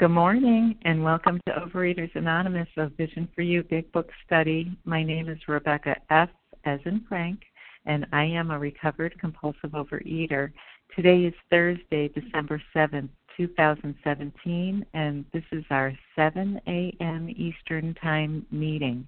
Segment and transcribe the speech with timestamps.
[0.00, 4.76] Good morning and welcome to Overeaters Anonymous of Vision for You Big Book Study.
[4.84, 6.30] My name is Rebecca F.
[6.64, 7.38] as in Frank,
[7.86, 10.50] and I am a recovered compulsive overeater.
[10.96, 17.28] Today is Thursday, December 7th, 2017, and this is our 7 a.m.
[17.30, 19.06] Eastern Time meeting.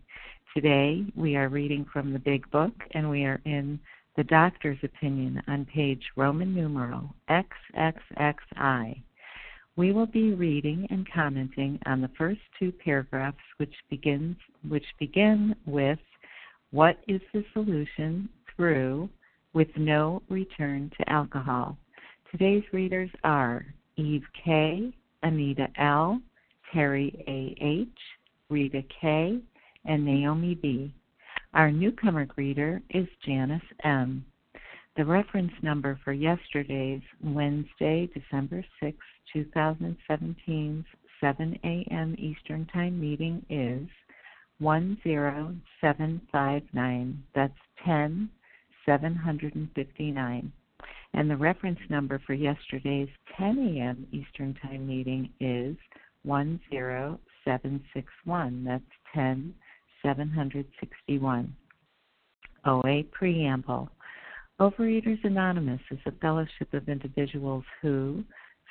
[0.55, 3.81] Today we are reading from the Big Book and we are in
[4.17, 9.03] the doctor's opinion on page Roman numeral XXXI.
[9.77, 15.55] We will be reading and commenting on the first two paragraphs which begins which begin
[15.67, 15.99] with
[16.71, 19.11] what is the solution through
[19.53, 21.77] with no return to alcohol.
[22.31, 23.67] Today's readers are
[23.97, 26.23] Eve K, Anita L,
[26.73, 27.99] Terry A H,
[28.49, 29.39] Rita K,
[29.85, 30.95] and Naomi B.
[31.53, 34.25] Our newcomer greeter is Janice M.
[34.97, 38.97] The reference number for yesterday's Wednesday, December 6,
[39.35, 40.85] 2017's
[41.21, 42.15] 7 a.m.
[42.19, 43.89] Eastern Time meeting is
[44.61, 47.25] 10759.
[47.35, 50.53] That's 10759.
[51.15, 54.07] And the reference number for yesterday's 10 a.m.
[54.13, 55.75] Eastern Time meeting is
[56.25, 58.65] 10761.
[58.65, 61.57] That's 10761.
[62.65, 63.89] OA Preamble.
[64.61, 68.25] Overeaters Anonymous is a fellowship of individuals who,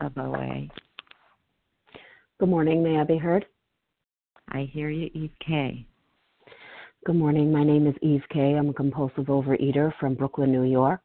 [0.00, 0.68] of OA.
[2.40, 2.82] Good morning.
[2.82, 3.46] May I be heard?
[4.48, 5.86] I hear you, Eve K.
[7.06, 7.52] Good morning.
[7.52, 8.54] My name is Eve K.
[8.54, 11.00] I'm a compulsive overeater from Brooklyn, New York.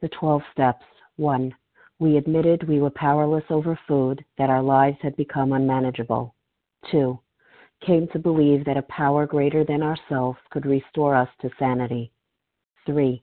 [0.00, 0.84] The 12 steps.
[1.16, 1.54] 1.
[1.98, 6.34] We admitted we were powerless over food, that our lives had become unmanageable.
[6.90, 7.18] 2.
[7.86, 12.12] Came to believe that a power greater than ourselves could restore us to sanity.
[12.86, 13.22] 3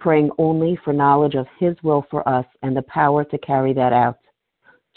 [0.00, 3.92] praying only for knowledge of His will for us and the power to carry that
[3.92, 4.18] out.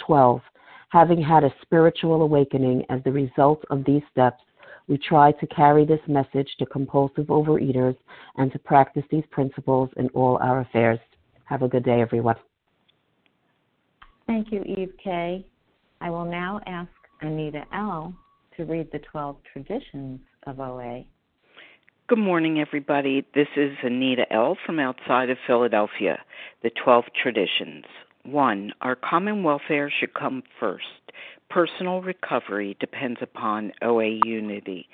[0.06, 0.42] 12.
[0.90, 4.42] Having had a spiritual awakening as the result of these steps,
[4.88, 7.96] we try to carry this message to compulsive overeaters
[8.38, 11.00] and to practice these principles in all our affairs.
[11.46, 12.36] Have a good day, everyone.
[14.28, 15.46] Thank you, Eve K.
[16.02, 16.90] I will now ask
[17.22, 18.14] Anita L.
[18.58, 21.06] to read the 12 traditions of OA.
[22.14, 23.26] Good morning, everybody.
[23.34, 24.56] This is Anita L.
[24.68, 26.20] from outside of Philadelphia.
[26.62, 27.86] The 12 traditions.
[28.24, 28.72] 1.
[28.82, 31.12] Our common welfare should come first.
[31.50, 34.88] Personal recovery depends upon OA unity.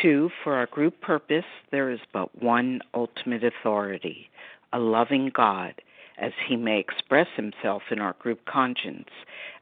[0.00, 4.30] Two, for our group purpose, there is but one ultimate authority
[4.72, 5.74] a loving God,
[6.18, 9.10] as he may express himself in our group conscience.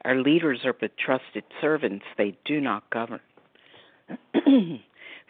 [0.05, 3.21] Our leaders are but trusted servants, they do not govern.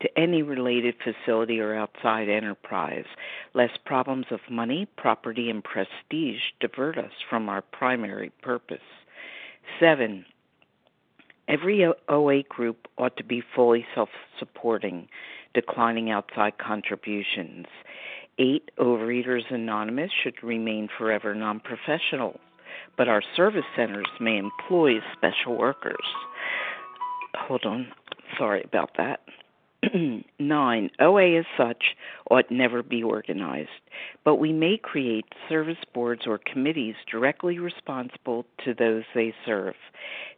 [0.00, 3.04] to any related facility or outside enterprise,
[3.54, 8.78] lest problems of money, property, and prestige divert us from our primary purpose.
[9.80, 10.24] Seven,
[11.48, 14.08] every OA group ought to be fully self
[14.38, 15.08] supporting,
[15.54, 17.66] declining outside contributions.
[18.38, 22.38] Eight, Overeaters Anonymous should remain forever non professional,
[22.96, 25.96] but our service centers may employ special workers.
[27.36, 27.88] Hold on,
[28.38, 29.20] sorry about that.
[30.38, 31.96] Nine, OA as such
[32.30, 33.68] ought never be organized,
[34.24, 39.74] but we may create service boards or committees directly responsible to those they serve.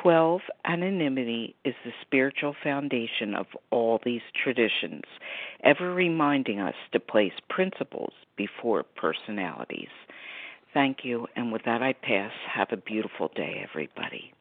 [0.00, 0.40] 12.
[0.64, 5.02] Anonymity is the spiritual foundation of all these traditions,
[5.64, 9.88] ever reminding us to place principles before personalities.
[10.72, 12.32] Thank you, and with that I pass.
[12.52, 14.32] Have a beautiful day, everybody.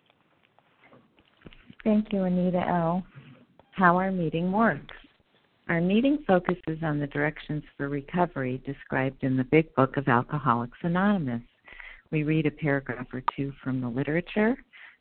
[1.84, 3.04] Thank you, Anita L.
[3.72, 4.96] How our meeting works.
[5.68, 10.78] Our meeting focuses on the directions for recovery described in the Big Book of Alcoholics
[10.84, 11.42] Anonymous.
[12.12, 14.58] We read a paragraph or two from the literature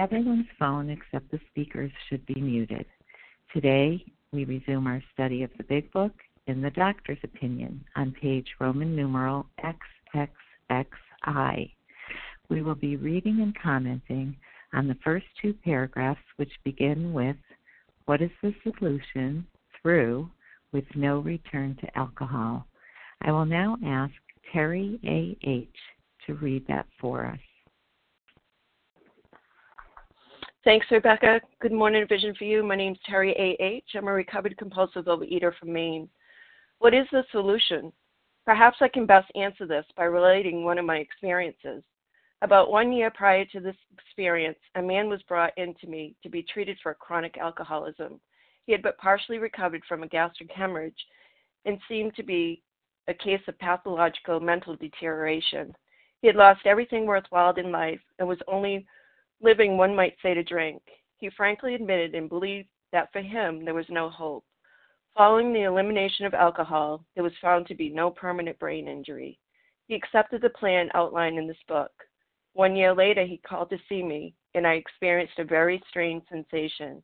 [0.00, 2.86] Everyone's phone except the speaker's should be muted.
[3.52, 4.02] Today,
[4.32, 6.12] we resume our study of the Big Book
[6.46, 11.70] in the doctor's opinion on page Roman numeral XXXI.
[12.48, 14.34] We will be reading and commenting
[14.72, 17.36] on the first two paragraphs, which begin with
[18.06, 19.46] What is the solution
[19.82, 20.30] through
[20.72, 22.66] with no return to alcohol?
[23.20, 24.14] I will now ask
[24.50, 25.76] Terry A.H.
[26.26, 27.49] to read that for us.
[30.62, 31.40] Thanks, Rebecca.
[31.62, 32.62] Good morning, Vision for You.
[32.62, 33.92] My name is Terry A.H.
[33.94, 36.06] I'm a recovered compulsive overeater from Maine.
[36.80, 37.90] What is the solution?
[38.44, 41.82] Perhaps I can best answer this by relating one of my experiences.
[42.42, 46.28] About one year prior to this experience, a man was brought in to me to
[46.28, 48.20] be treated for chronic alcoholism.
[48.66, 51.06] He had but partially recovered from a gastric hemorrhage
[51.64, 52.62] and seemed to be
[53.08, 55.74] a case of pathological mental deterioration.
[56.20, 58.86] He had lost everything worthwhile in life and was only
[59.42, 60.82] living, one might say, to drink.
[61.18, 64.44] He frankly admitted and believed that for him there was no hope.
[65.16, 69.38] Following the elimination of alcohol, there was found to be no permanent brain injury.
[69.86, 71.90] He accepted the plan outlined in this book.
[72.52, 77.02] One year later, he called to see me, and I experienced a very strange sensation.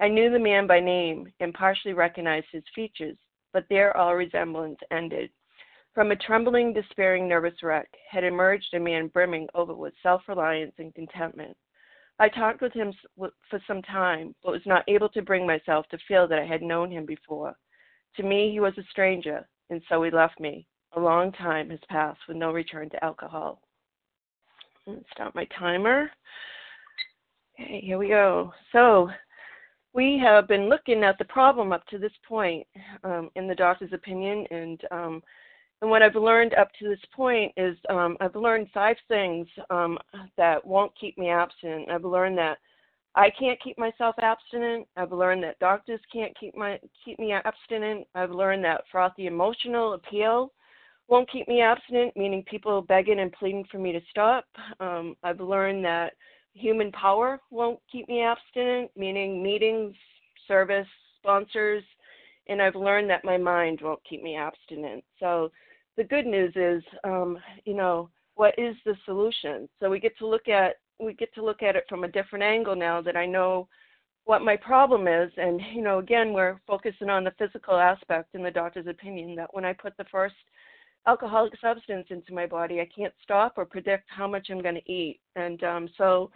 [0.00, 3.16] I knew the man by name and partially recognized his features,
[3.52, 5.30] but there all resemblance ended.
[5.94, 10.74] From a trembling, despairing, nervous wreck had emerged a man brimming over with self reliance
[10.78, 11.56] and contentment.
[12.22, 15.98] I talked with him for some time, but was not able to bring myself to
[16.06, 17.56] feel that I had known him before.
[18.16, 20.68] To me, he was a stranger, and so he left me.
[20.94, 23.60] A long time has passed with no return to alcohol.
[25.10, 26.12] start my timer.
[27.58, 28.52] Okay, here we go.
[28.70, 29.10] So,
[29.92, 32.64] we have been looking at the problem up to this point
[33.02, 35.22] um, in the doctor's opinion, and um,
[35.82, 39.98] and what I've learned up to this point is um, I've learned five things um,
[40.36, 41.90] that won't keep me abstinent.
[41.90, 42.58] I've learned that
[43.16, 44.86] I can't keep myself abstinent.
[44.96, 48.06] I've learned that doctors can't keep my keep me abstinent.
[48.14, 50.52] I've learned that frothy emotional appeal
[51.08, 54.44] won't keep me abstinent, meaning people begging and pleading for me to stop.
[54.78, 56.12] Um, I've learned that
[56.54, 59.96] human power won't keep me abstinent, meaning meetings,
[60.46, 60.86] service,
[61.18, 61.82] sponsors,
[62.46, 65.02] and I've learned that my mind won't keep me abstinent.
[65.18, 65.50] So
[65.96, 69.68] the good news is, um, you know, what is the solution?
[69.80, 72.44] So we get to look at we get to look at it from a different
[72.44, 73.66] angle now that I know
[74.24, 78.42] what my problem is and you know again we're focusing on the physical aspect in
[78.44, 80.36] the doctor's opinion that when I put the first
[81.06, 82.80] alcoholic substance into my body.
[82.80, 85.20] I can't stop or predict how much I'm going to eat.
[85.36, 86.30] And um, so,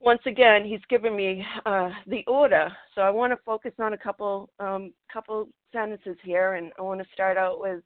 [0.00, 2.70] once again, he's given me uh, the order.
[2.94, 7.00] So I want to focus on a couple um, couple sentences here, and I want
[7.00, 7.82] to start out with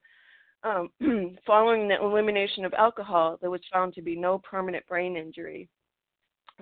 [0.62, 0.90] um,
[1.46, 5.68] following the elimination of alcohol, there was found to be no permanent brain injury.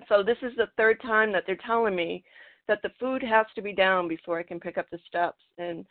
[0.07, 2.23] So this is the third time that they're telling me
[2.67, 5.85] that the food has to be down before I can pick up the steps, and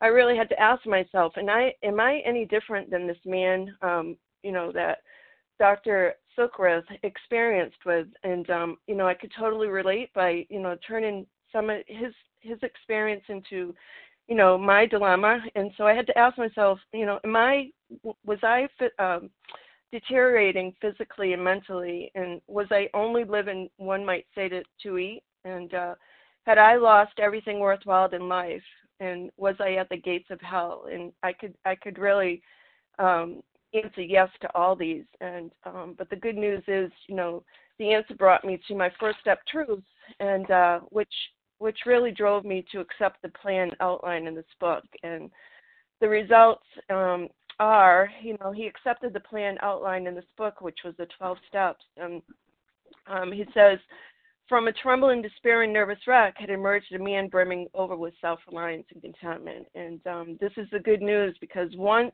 [0.00, 3.74] I really had to ask myself, and I am I any different than this man,
[3.80, 4.98] um, you know, that
[5.58, 6.14] Dr.
[6.36, 11.26] Silkworth experienced with, and um, you know, I could totally relate by you know turning
[11.50, 13.74] some of his his experience into,
[14.28, 17.70] you know, my dilemma, and so I had to ask myself, you know, am I
[18.24, 18.68] was I
[18.98, 19.30] um,
[19.92, 25.22] deteriorating physically and mentally, and was I only living, one might say, to to eat,
[25.44, 25.94] and uh,
[26.44, 28.62] had I lost everything worthwhile in life?
[29.00, 30.84] and was I at the gates of hell?
[30.90, 32.42] And I could I could really
[32.98, 33.42] um,
[33.74, 35.04] answer yes to all these.
[35.20, 37.42] And um, but the good news is, you know,
[37.78, 39.84] the answer brought me to my first step truth,
[40.20, 41.12] and uh, which
[41.58, 44.84] which really drove me to accept the plan outlined in this book.
[45.02, 45.30] And
[46.00, 50.78] the results um, are, you know, he accepted the plan outlined in this book, which
[50.84, 51.84] was the 12 steps.
[51.96, 52.22] And
[53.06, 53.78] um, he says,
[54.48, 59.02] from a trembling, despairing, nervous wreck had emerged a man brimming over with self-reliance and
[59.02, 59.66] contentment.
[59.74, 62.12] And um, this is the good news because once,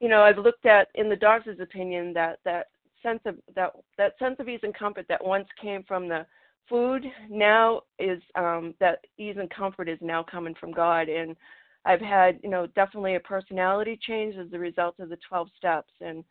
[0.00, 2.66] you know, I've looked at in the doctor's opinion that that
[3.02, 6.26] sense of that that sense of ease and comfort that once came from the
[6.68, 11.08] food now is um, that ease and comfort is now coming from God.
[11.08, 11.36] And
[11.84, 15.92] I've had, you know, definitely a personality change as a result of the 12 steps
[16.00, 16.24] and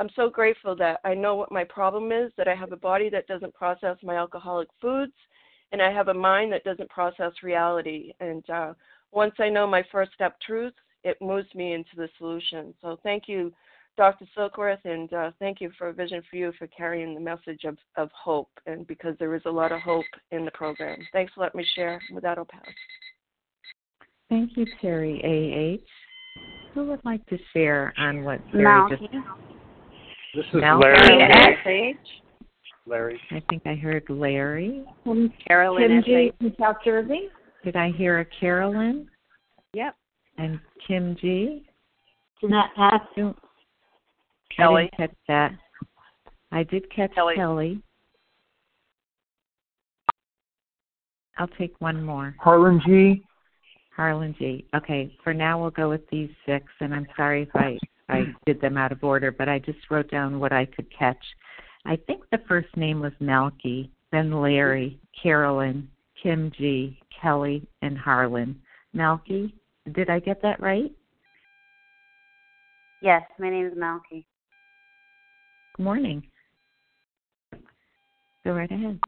[0.00, 3.10] I'm so grateful that I know what my problem is, that I have a body
[3.10, 5.12] that doesn't process my alcoholic foods,
[5.72, 8.14] and I have a mind that doesn't process reality.
[8.18, 8.72] And uh,
[9.12, 10.72] once I know my first step truth,
[11.04, 12.72] it moves me into the solution.
[12.80, 13.52] So thank you,
[13.96, 14.26] Dr.
[14.36, 18.10] Silkworth, and uh, thank you for Vision for You for carrying the message of, of
[18.12, 20.98] hope, and because there is a lot of hope in the program.
[21.12, 22.00] Thanks for letting me share.
[22.12, 22.62] With that, I'll pass.
[24.30, 25.86] Thank you, Terry A.H.
[26.74, 28.90] Who would like to share on what Terry Malky.
[29.00, 29.02] just
[30.34, 30.78] This is Mel?
[30.78, 31.22] Larry.
[31.22, 31.96] S.H.
[32.86, 33.20] Larry.
[33.32, 34.84] I think I heard Larry.
[35.04, 36.32] Kim, Carolyn Kim G.
[36.38, 37.28] From South Jersey.
[37.64, 39.08] Did I hear a Carolyn
[39.74, 39.94] Yep.
[40.38, 41.66] and Kim G?
[42.40, 43.34] Jeanette S.
[44.62, 45.52] I didn't catch that.
[46.52, 47.34] I did catch Kelly.
[47.36, 47.82] Kelly.
[51.38, 52.34] I'll take one more.
[52.38, 53.24] Harlan G.
[53.96, 54.66] Harlan G.
[54.74, 58.60] Okay, for now we'll go with these six, and I'm sorry if I, I did
[58.60, 61.22] them out of order, but I just wrote down what I could catch.
[61.86, 65.88] I think the first name was Malky, then Larry, Carolyn,
[66.22, 68.60] Kim G, Kelly, and Harlan.
[68.94, 69.52] Malky,
[69.92, 70.92] did I get that right?
[73.02, 74.24] Yes, my name is Malky.
[75.80, 76.22] Morning.
[78.44, 79.00] Go right ahead.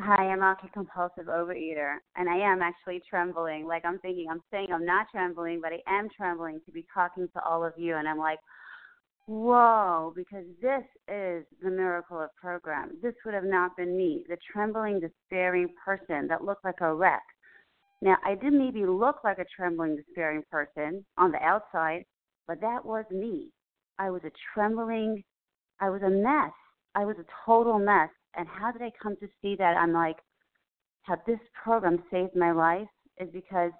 [0.00, 3.66] Hi, I'm Malky, compulsive overeater, and I am actually trembling.
[3.66, 7.26] Like I'm thinking, I'm saying I'm not trembling, but I am trembling to be talking
[7.32, 8.38] to all of you, and I'm like,
[9.24, 12.90] whoa, because this is the miracle of program.
[13.02, 17.24] This would have not been me, the trembling, despairing person that looked like a wreck.
[18.02, 22.04] Now, I did maybe look like a trembling, despairing person on the outside,
[22.46, 23.48] but that was me.
[23.98, 25.24] I was a trembling,
[25.80, 26.52] I was a mess.
[26.94, 28.10] I was a total mess.
[28.36, 29.76] And how did I come to see that?
[29.76, 30.16] I'm like,
[31.02, 33.72] how this program saved my life is because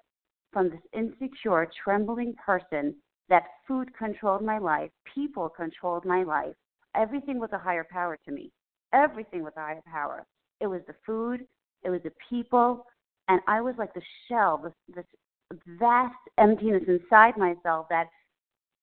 [0.51, 2.95] from this insecure, trembling person,
[3.29, 6.55] that food controlled my life, people controlled my life.
[6.95, 8.51] Everything was a higher power to me.
[8.93, 10.25] Everything was a higher power.
[10.61, 11.45] It was the food,
[11.83, 12.85] it was the people,
[13.27, 18.07] and I was like the shell, this, this vast emptiness inside myself that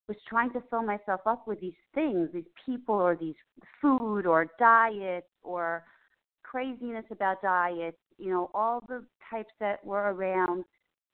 [0.09, 3.35] was trying to fill myself up with these things, these people or these
[3.81, 5.85] food or diets or
[6.43, 10.65] craziness about diets, you know, all the types that were around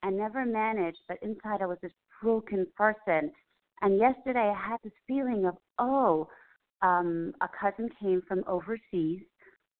[0.02, 1.92] and never managed, but inside I was this
[2.22, 3.30] broken person.
[3.82, 6.28] And yesterday I had this feeling of, oh,
[6.82, 9.20] um, a cousin came from overseas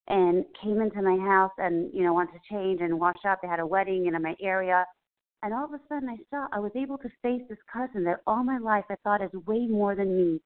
[0.07, 3.39] and came into my house and, you know, wanted to change and wash up.
[3.41, 4.85] They had a wedding in my area.
[5.43, 8.21] And all of a sudden I saw I was able to face this cousin that
[8.27, 10.41] all my life I thought is way more than me.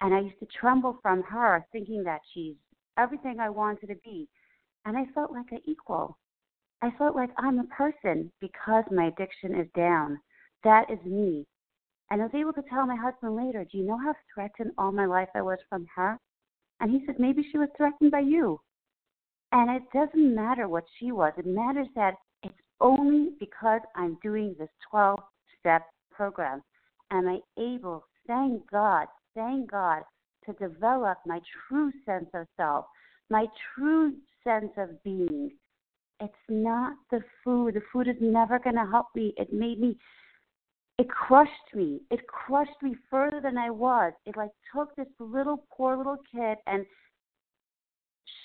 [0.00, 2.54] And I used to tremble from her thinking that she's
[2.96, 4.28] everything I wanted to be.
[4.84, 6.18] And I felt like an equal.
[6.80, 10.20] I felt like I'm a person because my addiction is down.
[10.62, 11.46] That is me.
[12.10, 14.92] And I was able to tell my husband later, Do you know how threatened all
[14.92, 16.18] my life I was from her?
[16.80, 18.60] And he said, Maybe she was threatened by you.
[19.50, 22.14] And it doesn't matter what she was, it matters that
[22.80, 25.18] only because I'm doing this 12
[25.58, 26.62] step program.
[27.10, 30.02] Am I able, thank God, thank God,
[30.46, 32.86] to develop my true sense of self,
[33.30, 35.50] my true sense of being.
[36.20, 37.74] It's not the food.
[37.74, 39.34] The food is never going to help me.
[39.36, 39.96] It made me
[40.98, 42.00] it crushed me.
[42.10, 44.12] It crushed me further than I was.
[44.26, 46.84] It like took this little poor little kid and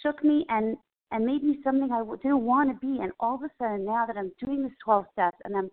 [0.01, 0.77] shook me and
[1.13, 3.01] and made me something I didn't want to be.
[3.01, 5.69] And all of a sudden, now that I'm doing this 12 steps and I'm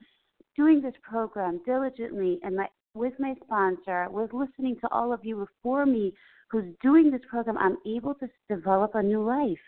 [0.56, 5.36] doing this program diligently and my with my sponsor, with listening to all of you
[5.36, 6.12] before me
[6.50, 9.58] who's doing this program, I'm able to develop a new life.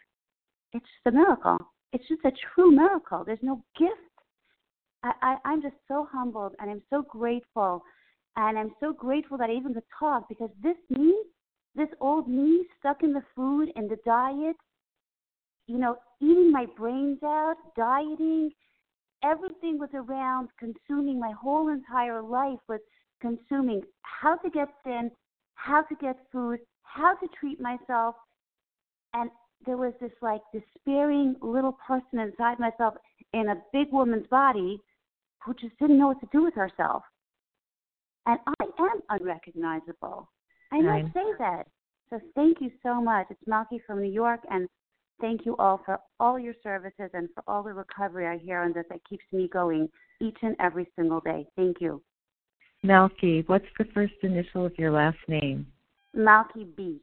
[0.73, 1.59] It's just a miracle.
[1.93, 3.23] It's just a true miracle.
[3.25, 4.13] There's no gift
[5.03, 7.83] I, I, I'm just so humbled and I'm so grateful.
[8.37, 11.15] And I'm so grateful that I even could talk because this me,
[11.75, 14.57] this old me stuck in the food and the diet,
[15.67, 18.51] you know, eating my brains out, dieting,
[19.23, 22.81] everything was around consuming my whole entire life was
[23.21, 25.11] consuming how to get thin,
[25.55, 28.17] how to get food, how to treat myself.
[29.15, 29.31] And
[29.65, 32.95] there was this like despairing little person inside myself
[33.33, 34.81] in a big woman's body
[35.45, 37.03] who just didn't know what to do with herself.
[38.27, 40.29] And I am unrecognizable.
[40.71, 41.67] I must say that.
[42.11, 43.27] So thank you so much.
[43.31, 44.69] It's Malky from New York, and
[45.21, 48.73] thank you all for all your services and for all the recovery I hear on
[48.73, 49.89] this that keeps me going
[50.21, 51.47] each and every single day.
[51.57, 52.03] Thank you.
[52.85, 55.67] Malky, what's the first initial of your last name?
[56.17, 57.01] Malky B.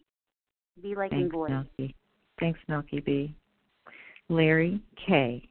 [0.82, 1.50] B like Thanks, in boy.
[1.50, 1.94] Malky.
[2.40, 3.36] Thanks, Malky B.
[4.30, 5.48] Larry K.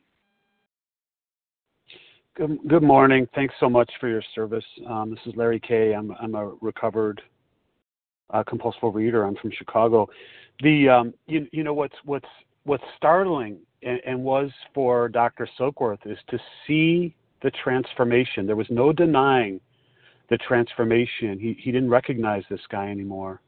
[2.36, 3.26] Good, good morning.
[3.34, 4.64] Thanks so much for your service.
[4.86, 5.92] Um, this is Larry Kay.
[5.92, 7.20] I'm, I'm a recovered
[8.30, 9.24] uh, compulsive reader.
[9.24, 10.08] I'm from Chicago.
[10.60, 12.28] The um, you, you know what's what's
[12.68, 15.48] what's startling and, and was for Dr.
[15.58, 18.46] Silkworth is to see the transformation.
[18.46, 19.60] There was no denying
[20.30, 21.38] the transformation.
[21.38, 23.40] He he didn't recognize this guy anymore.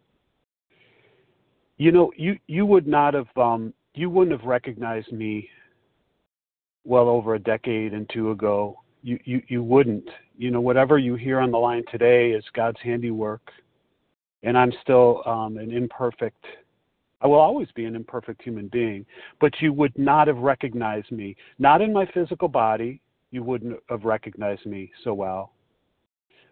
[1.76, 5.48] You know, you you would not have um, you wouldn't have recognized me
[6.84, 10.08] well over a decade and two ago, you, you, you wouldn't.
[10.36, 13.50] You know, whatever you hear on the line today is God's handiwork.
[14.42, 16.42] And I'm still um, an imperfect,
[17.20, 19.04] I will always be an imperfect human being,
[19.40, 21.36] but you would not have recognized me.
[21.58, 25.52] Not in my physical body, you wouldn't have recognized me so well.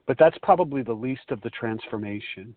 [0.06, 2.54] But that's probably the least of the transformation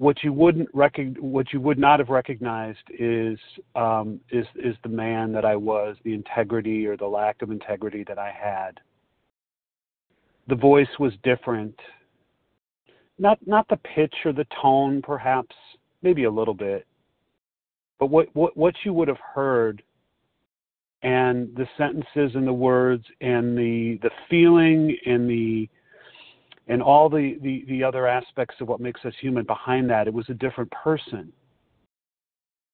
[0.00, 3.38] what you wouldn't rec- what you would not have recognized is
[3.76, 8.02] um, is is the man that I was, the integrity or the lack of integrity
[8.08, 8.80] that I had.
[10.48, 11.78] The voice was different.
[13.18, 15.54] Not not the pitch or the tone, perhaps,
[16.02, 16.86] maybe a little bit,
[17.98, 19.82] but what what what you would have heard,
[21.02, 25.68] and the sentences and the words and the the feeling and the
[26.70, 30.14] and all the, the, the other aspects of what makes us human behind that, it
[30.14, 31.32] was a different person.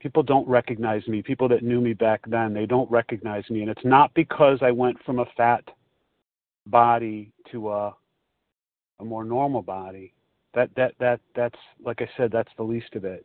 [0.01, 1.23] People don't recognize me.
[1.23, 3.63] People that knew me back then, they don't recognize me.
[3.63, 5.65] And it's not because I went from a fat
[6.67, 7.97] body to a,
[9.01, 10.13] a more normal body.
[10.57, 13.25] That, that, that, that's, like I said, that's the least of it.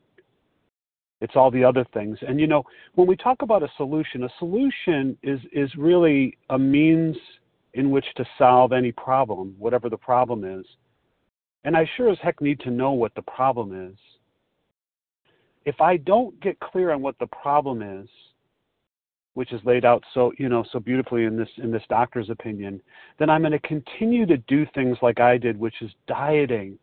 [1.21, 2.17] It's all the other things.
[2.27, 2.63] And you know,
[2.95, 7.15] when we talk about a solution, a solution is, is really a means
[7.73, 10.65] in which to solve any problem, whatever the problem is.
[11.63, 13.97] And I sure as heck need to know what the problem is.
[15.63, 18.09] If I don't get clear on what the problem is,
[19.35, 22.81] which is laid out so you know so beautifully in this in this doctor's opinion,
[23.19, 26.77] then I'm going to continue to do things like I did, which is dieting.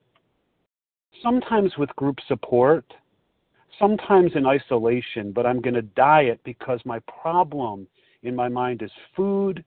[1.23, 2.85] Sometimes with group support,
[3.79, 7.87] sometimes in isolation, but I'm going to diet because my problem
[8.23, 9.65] in my mind is food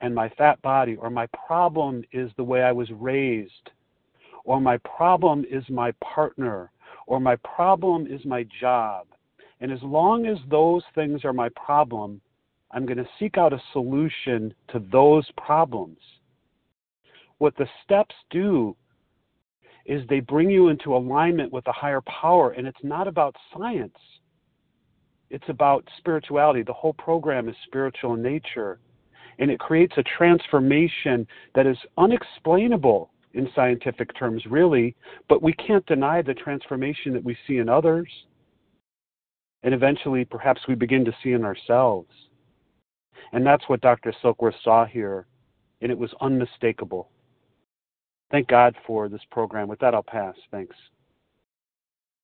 [0.00, 3.70] and my fat body, or my problem is the way I was raised
[4.46, 6.70] or my problem is my partner,
[7.06, 9.06] or my problem is my job.
[9.60, 12.20] And as long as those things are my problem,
[12.70, 15.98] I'm going to seek out a solution to those problems.
[17.38, 18.76] What the steps do
[19.86, 23.96] is they bring you into alignment with a higher power, and it's not about science.
[25.30, 26.62] It's about spirituality.
[26.62, 28.78] The whole program is spiritual in nature,
[29.38, 34.96] and it creates a transformation that is unexplainable in scientific terms, really,
[35.28, 38.08] but we can't deny the transformation that we see in others.
[39.62, 42.10] And eventually, perhaps we begin to see in ourselves.
[43.32, 44.14] And that's what Dr.
[44.22, 45.26] Silkworth saw here,
[45.82, 47.10] and it was unmistakable.
[48.30, 49.68] Thank God for this program.
[49.68, 50.34] With that, I'll pass.
[50.50, 50.74] Thanks.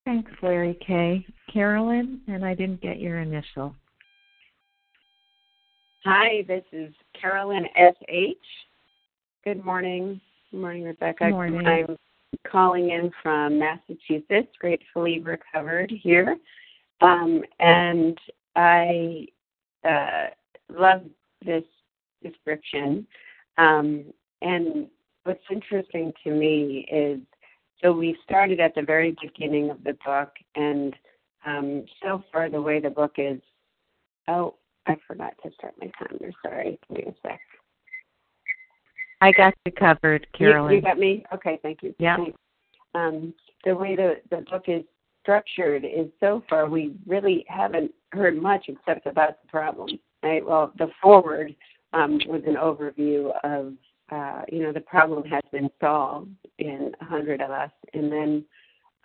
[0.04, 1.24] Thanks, Larry K.
[1.52, 3.74] Carolyn, and I didn't get your initial.
[6.04, 8.36] Hi, this is Carolyn S.H.
[9.44, 10.20] Good morning.
[10.50, 11.26] Good morning, Rebecca.
[11.26, 11.66] Good morning.
[11.66, 11.96] I'm
[12.50, 16.36] calling in from Massachusetts, gratefully recovered here.
[17.00, 18.18] Um, and
[18.56, 19.26] I
[19.88, 20.26] uh,
[20.68, 21.02] love
[21.44, 21.64] this
[22.22, 23.06] description.
[23.58, 24.04] Um,
[24.40, 24.88] and
[25.24, 27.20] what's interesting to me is
[27.82, 30.94] so we started at the very beginning of the book, and
[31.44, 33.40] um, so far the way the book is.
[34.28, 34.54] Oh,
[34.86, 36.32] I forgot to start my timer.
[36.42, 37.40] Sorry, give me a sec.
[39.20, 40.70] I got you covered, Carolyn.
[40.70, 41.24] You, you got me.
[41.34, 41.94] Okay, thank you.
[41.98, 42.18] Yeah.
[42.94, 44.84] Um, the way the the book is
[45.22, 49.88] structured is so far we really haven't heard much except about the problem.
[50.22, 50.44] Right.
[50.44, 51.54] Well, the foreword
[51.92, 53.74] um, was an overview of
[54.12, 58.44] uh, you know, the problem has been solved in a hundred of us, and then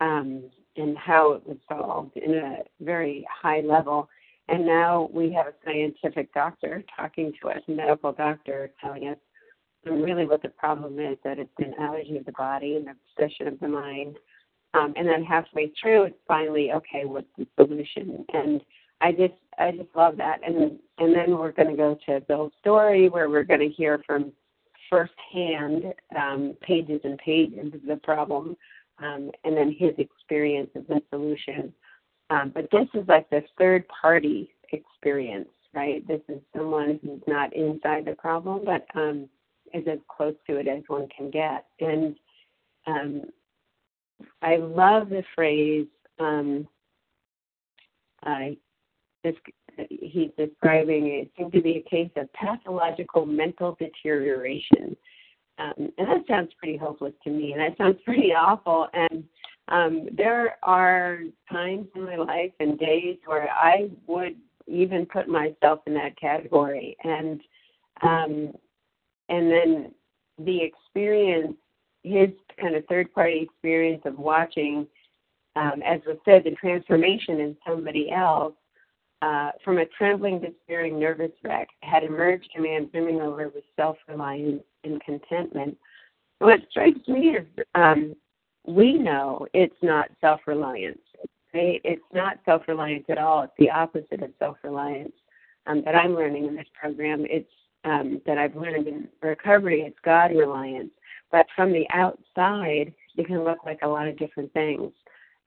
[0.02, 0.43] um,
[0.76, 4.10] and how it was solved in a very high level.
[4.50, 9.17] And now we have a scientific doctor talking to us, a medical doctor telling us
[9.86, 13.48] really what the problem is that it's an allergy of the body and the obsession
[13.48, 14.17] of the mind.
[14.74, 17.06] Um, and then halfway through, it's finally okay.
[17.06, 18.26] What's the solution?
[18.34, 18.62] And
[19.00, 20.41] I just I just love that.
[20.46, 24.02] And and then we're going to go to Bill's story where we're going to hear
[24.06, 24.34] from
[24.89, 28.56] firsthand um, pages and pages of the problem,
[29.00, 31.73] um, and then his experience of the solution.
[32.30, 36.06] Um, but this is like the third party experience, right?
[36.08, 39.30] This is someone who's not inside the problem, but um,
[39.73, 41.65] is as close to it as one can get.
[41.80, 42.15] And
[42.86, 43.21] um,
[44.41, 45.88] I love the phrase.
[46.19, 46.67] Um,
[48.23, 48.58] I
[49.23, 49.36] this
[49.90, 54.96] he's describing it seemed to be a case of pathological mental deterioration.
[55.60, 57.54] Um, and that sounds pretty hopeless to me.
[57.54, 58.88] And that sounds pretty awful.
[58.94, 59.24] And
[59.70, 61.20] um, there are
[61.52, 64.36] times in my life and days where I would
[64.68, 66.96] even put myself in that category.
[67.04, 67.42] And
[68.02, 68.54] um,
[69.30, 69.92] and then
[70.38, 71.56] the experience,
[72.04, 74.88] his kind of third party experience of watching,
[75.56, 78.54] um, as was said, the transformation in somebody else
[79.21, 83.97] uh, from a trembling, despairing, nervous wreck had emerged a man brimming over with self
[84.08, 85.77] reliance and contentment.
[86.39, 88.15] What strikes me is um,
[88.65, 90.99] we know it's not self reliance.
[91.53, 91.82] Right?
[91.84, 93.43] It's not self reliance at all.
[93.43, 95.13] It's the opposite of self reliance
[95.65, 97.25] um, that I'm learning in this program.
[97.27, 97.49] It's
[97.86, 99.82] um, that I've learned in recovery.
[99.82, 100.91] It's God reliance.
[101.32, 104.91] But from the outside, it can look like a lot of different things.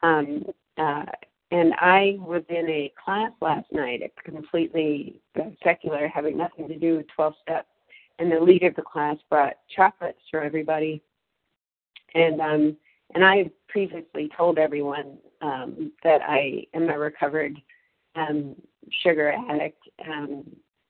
[0.03, 0.45] Um,
[0.77, 1.05] uh,
[1.51, 5.21] and I was in a class last night, it's completely
[5.65, 7.69] secular, having nothing to do with 12 steps.
[8.19, 11.03] And the leader of the class brought chocolates for everybody.
[12.15, 12.77] And um,
[13.15, 17.57] and I previously told everyone um, that I am a recovered
[18.15, 18.55] um,
[19.03, 20.45] sugar addict um,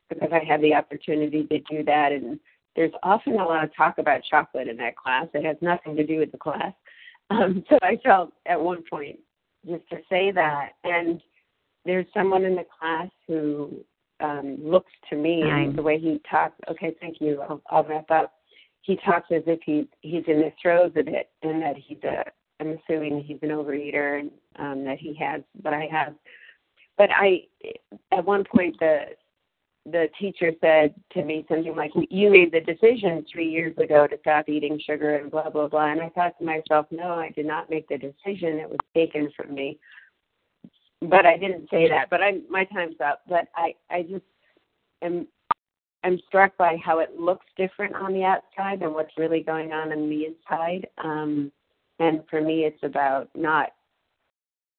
[0.08, 2.12] because I had the opportunity to do that.
[2.12, 2.38] And
[2.76, 5.28] there's often a lot of talk about chocolate in that class.
[5.32, 6.72] It has nothing to do with the class.
[7.32, 9.20] Um, so I felt at one point
[9.66, 10.70] just to say that.
[10.84, 11.20] And
[11.84, 13.84] there's someone in the class who
[14.20, 16.54] um, looks to me and the way he talks.
[16.70, 17.40] Okay, thank you.
[17.42, 18.34] I'll, I'll wrap up.
[18.82, 22.24] He talks as if he he's in the throes of it, and that he's a.
[22.60, 26.14] I'm assuming he's an overeater, and um, that he has what I have.
[26.98, 27.44] But I,
[28.12, 29.04] at one point, the
[29.86, 34.18] the teacher said to me something like, "You made the decision three years ago to
[34.18, 37.46] stop eating sugar and blah blah blah." And I thought to myself, "No, I did
[37.46, 38.58] not make the decision.
[38.58, 39.78] It was taken from me."
[41.02, 42.10] But I didn't say that.
[42.10, 43.22] But I, my time's up.
[43.26, 44.24] But I, I just
[45.00, 45.26] am,
[46.04, 49.92] I'm struck by how it looks different on the outside than what's really going on
[49.92, 50.86] in the inside.
[50.98, 51.50] Um,
[52.00, 53.70] and for me, it's about not.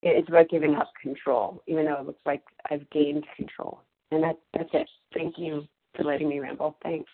[0.03, 3.81] It's about giving up control, even though it looks like I've gained control.
[4.12, 4.88] And that, that's it.
[5.13, 6.78] Thank you for letting me ramble.
[6.84, 7.10] Thanks.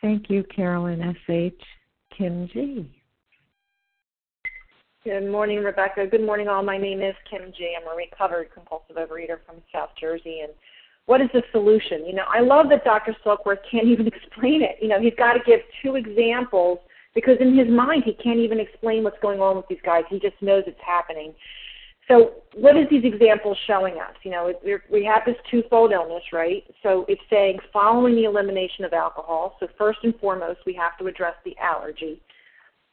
[0.00, 1.60] Thank you, Carolyn S.H.
[2.16, 2.90] Kim G.
[5.02, 6.06] Good morning, Rebecca.
[6.06, 6.62] Good morning, all.
[6.62, 7.74] My name is Kim G.
[7.78, 10.40] I'm a recovered compulsive overeater from South Jersey.
[10.42, 10.52] And
[11.06, 12.06] what is the solution?
[12.06, 13.14] You know, I love that Dr.
[13.24, 14.76] Silkworth can't even explain it.
[14.80, 16.78] You know, he's got to give two examples
[17.14, 20.04] because in his mind he can't even explain what's going on with these guys.
[20.10, 21.34] He just knows it's happening.
[22.08, 24.14] So what is these examples showing us?
[24.22, 24.52] You know,
[24.90, 26.62] we have this twofold illness, right?
[26.82, 29.56] So it's saying following the elimination of alcohol.
[29.58, 32.20] So first and foremost, we have to address the allergy.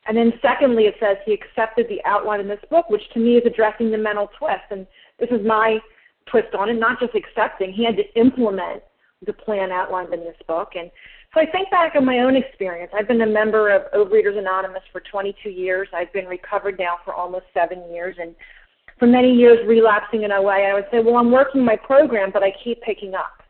[0.07, 3.35] And then secondly, it says he accepted the outline in this book, which to me
[3.35, 4.63] is addressing the mental twist.
[4.71, 4.87] And
[5.19, 5.79] this is my
[6.25, 7.71] twist on it, not just accepting.
[7.73, 8.81] He had to implement
[9.25, 10.69] the plan outlined in this book.
[10.75, 10.89] And
[11.33, 12.91] so I think back on my own experience.
[12.97, 15.87] I've been a member of Overeaters Anonymous for 22 years.
[15.93, 18.15] I've been recovered now for almost seven years.
[18.19, 18.35] And
[19.01, 22.43] for many years relapsing in OA, I would say, well, I'm working my program, but
[22.43, 23.41] I keep picking up.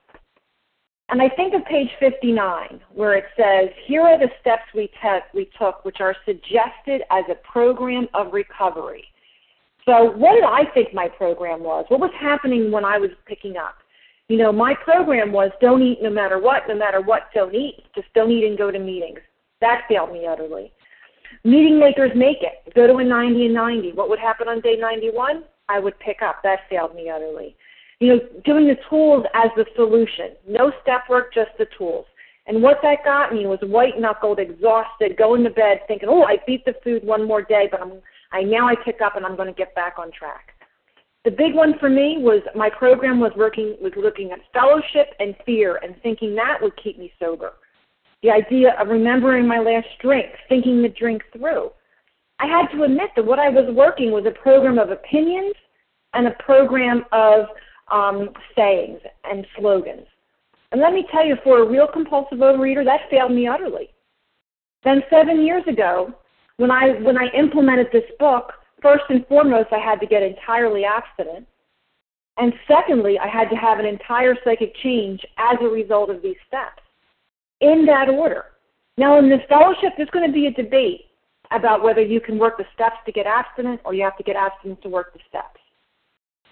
[1.10, 5.28] And I think of page 59, where it says, here are the steps we, te-
[5.34, 9.04] we took, which are suggested as a program of recovery.
[9.84, 11.84] So what did I think my program was?
[11.90, 13.76] What was happening when I was picking up?
[14.30, 17.84] You know, my program was don't eat no matter what, no matter what, don't eat.
[17.94, 19.20] Just don't eat and go to meetings.
[19.60, 20.72] That failed me utterly.
[21.44, 22.74] Meeting makers make it.
[22.76, 23.94] Go to a 90 and 90.
[23.94, 25.44] What would happen on day 91?
[25.70, 26.42] I would pick up.
[26.44, 27.56] That failed me utterly.
[28.00, 30.36] You know, doing the tools as the solution.
[30.48, 32.06] No step work, just the tools.
[32.48, 36.38] And what that got me was white knuckled, exhausted, going to bed thinking, oh, I
[36.48, 39.36] beat the food one more day, but I'm, I now I pick up and I'm
[39.36, 40.56] going to get back on track.
[41.24, 45.36] The big one for me was my program was working was looking at fellowship and
[45.46, 47.54] fear and thinking that would keep me sober
[48.24, 51.72] the idea of remembering my last drink, thinking the drink through.
[52.40, 55.54] I had to admit that what I was working was a program of opinions
[56.14, 57.46] and a program of
[57.92, 60.08] um, sayings and slogans.
[60.72, 63.90] And let me tell you, for a real compulsive overeater, that failed me utterly.
[64.84, 66.14] Then seven years ago,
[66.58, 70.86] when I when I implemented this book, first and foremost, I had to get entirely
[70.86, 71.46] abstinent,
[72.38, 76.38] and secondly, I had to have an entire psychic change as a result of these
[76.48, 76.81] steps
[77.62, 78.46] in that order.
[78.98, 81.06] Now, in this fellowship, there's going to be a debate
[81.52, 84.36] about whether you can work the steps to get abstinent or you have to get
[84.36, 85.60] abstinent to work the steps.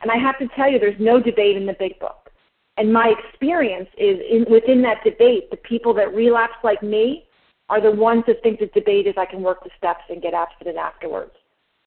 [0.01, 2.29] And I have to tell you, there's no debate in the big book.
[2.77, 7.25] And my experience is in, within that debate, the people that relapse like me
[7.67, 10.33] are the ones that think the debate is I can work the steps and get
[10.33, 11.33] abstinent afterwards.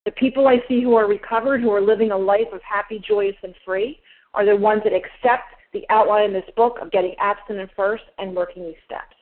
[0.05, 3.37] The people I see who are recovered, who are living a life of happy, joyous,
[3.43, 4.01] and free,
[4.35, 8.35] are the ones that accept the outline in this book of getting abstinent first and
[8.35, 9.17] working these steps.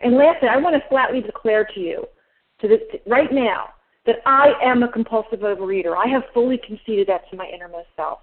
[0.00, 2.04] And lastly, I want to flatly declare to you,
[2.60, 3.70] to this, right now,
[4.06, 5.96] that I am a compulsive overeater.
[5.96, 8.20] I have fully conceded that to my innermost self.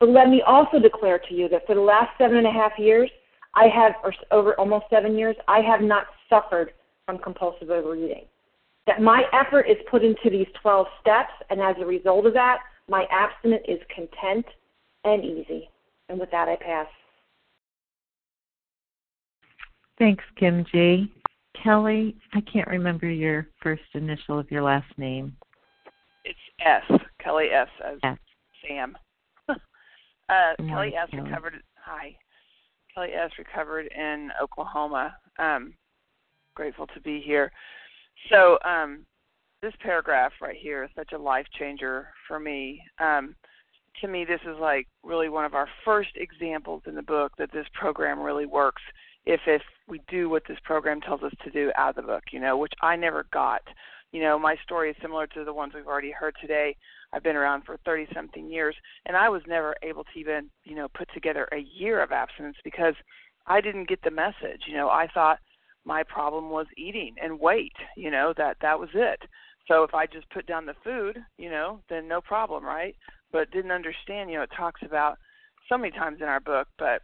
[0.00, 2.72] But let me also declare to you that for the last seven and a half
[2.78, 3.10] years,
[3.54, 6.72] I have, or over almost seven years, I have not suffered
[7.06, 8.26] from compulsive overeating.
[8.86, 12.58] That my effort is put into these 12 steps, and as a result of that,
[12.88, 14.46] my abstinence is content
[15.04, 15.68] and easy.
[16.08, 16.86] And with that, I pass.
[19.98, 21.12] Thanks, Kim G.
[21.62, 25.36] Kelly, I can't remember your first initial of your last name.
[26.24, 27.00] It's S.
[27.22, 27.68] Kelly S.
[27.84, 28.18] As S.
[28.66, 28.96] Sam.
[29.48, 29.54] uh,
[30.68, 31.08] Kelly S.
[31.10, 31.22] Kelly.
[31.24, 31.54] recovered.
[31.84, 32.14] Hi.
[32.94, 33.30] Kelly S.
[33.38, 35.16] recovered in Oklahoma.
[35.38, 35.74] Um,
[36.54, 37.50] grateful to be here.
[38.30, 39.04] So, um,
[39.62, 42.80] this paragraph right here is such a life changer for me.
[43.00, 43.34] Um,
[44.00, 47.52] to me, this is like really one of our first examples in the book that
[47.52, 48.82] this program really works.
[49.26, 52.24] If if we do what this program tells us to do out of the book,
[52.32, 53.62] you know, which I never got.
[54.12, 56.76] You know, my story is similar to the ones we've already heard today.
[57.12, 58.74] I've been around for 30 something years,
[59.06, 62.56] and I was never able to even, you know, put together a year of abstinence
[62.64, 62.94] because
[63.46, 64.62] I didn't get the message.
[64.66, 65.38] You know, I thought
[65.84, 67.76] my problem was eating and weight.
[67.96, 69.20] You know, that that was it.
[69.66, 72.96] So if I just put down the food, you know, then no problem, right?
[73.32, 74.30] But didn't understand.
[74.30, 75.18] You know, it talks about
[75.68, 77.02] so many times in our book, but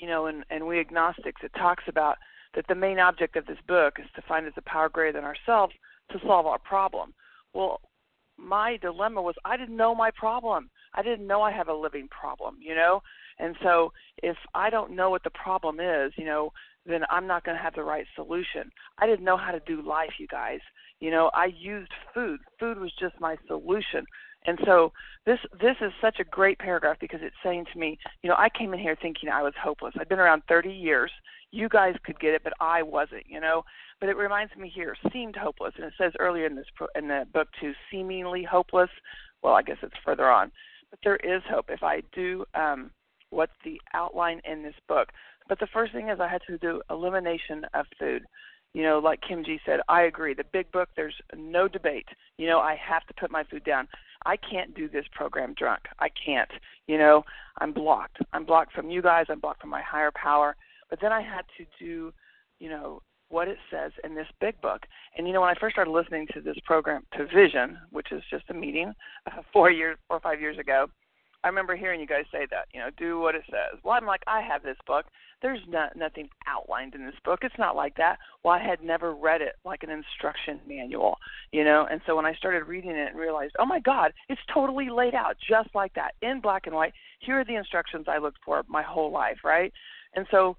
[0.00, 2.16] you know, and and we agnostics, it talks about
[2.54, 5.24] that the main object of this book is to find us a power greater than
[5.24, 5.74] ourselves
[6.10, 7.14] to solve our problem.
[7.52, 7.80] Well,
[8.36, 10.70] my dilemma was I didn't know my problem.
[10.94, 13.00] I didn't know I have a living problem, you know?
[13.38, 16.52] And so if I don't know what the problem is, you know,
[16.86, 18.70] then I'm not going to have the right solution.
[18.98, 20.60] I didn't know how to do life, you guys.
[21.00, 22.40] You know, I used food.
[22.60, 24.04] Food was just my solution.
[24.46, 24.92] And so
[25.26, 28.48] this this is such a great paragraph because it's saying to me, you know, I
[28.48, 29.94] came in here thinking I was hopeless.
[29.98, 31.10] I've been around 30 years.
[31.50, 33.64] You guys could get it, but I wasn't, you know.
[34.00, 37.26] But it reminds me here, seemed hopeless, and it says earlier in this in the
[37.32, 38.90] book too, seemingly hopeless.
[39.42, 40.50] Well, I guess it's further on,
[40.90, 42.90] but there is hope if I do um,
[43.30, 45.08] what's the outline in this book.
[45.48, 48.24] But the first thing is I had to do elimination of food.
[48.72, 50.34] you know, like Kim G said, I agree.
[50.34, 52.08] The big book, there's no debate.
[52.38, 53.86] You know, I have to put my food down.
[54.26, 55.82] I can't do this program drunk.
[55.98, 56.50] I can't.
[56.86, 57.24] You know,
[57.58, 58.18] I'm blocked.
[58.32, 59.26] I'm blocked from you guys.
[59.28, 60.56] I'm blocked from my higher power.
[60.90, 62.12] But then I had to do,
[62.58, 64.82] you know, what it says in this big book.
[65.16, 68.22] And you know, when I first started listening to this program, to Vision, which is
[68.30, 68.92] just a meeting
[69.26, 70.86] uh, four years, four or five years ago,
[71.42, 72.68] I remember hearing you guys say that.
[72.72, 73.78] You know, do what it says.
[73.82, 75.06] Well, I'm like, I have this book.
[75.44, 77.40] There's not nothing outlined in this book.
[77.42, 78.16] It's not like that.
[78.42, 81.18] Well, I had never read it like an instruction manual.
[81.52, 84.40] You know, and so when I started reading it and realized, oh my God, it's
[84.52, 86.94] totally laid out just like that in black and white.
[87.20, 89.70] Here are the instructions I looked for my whole life, right?
[90.16, 90.56] And so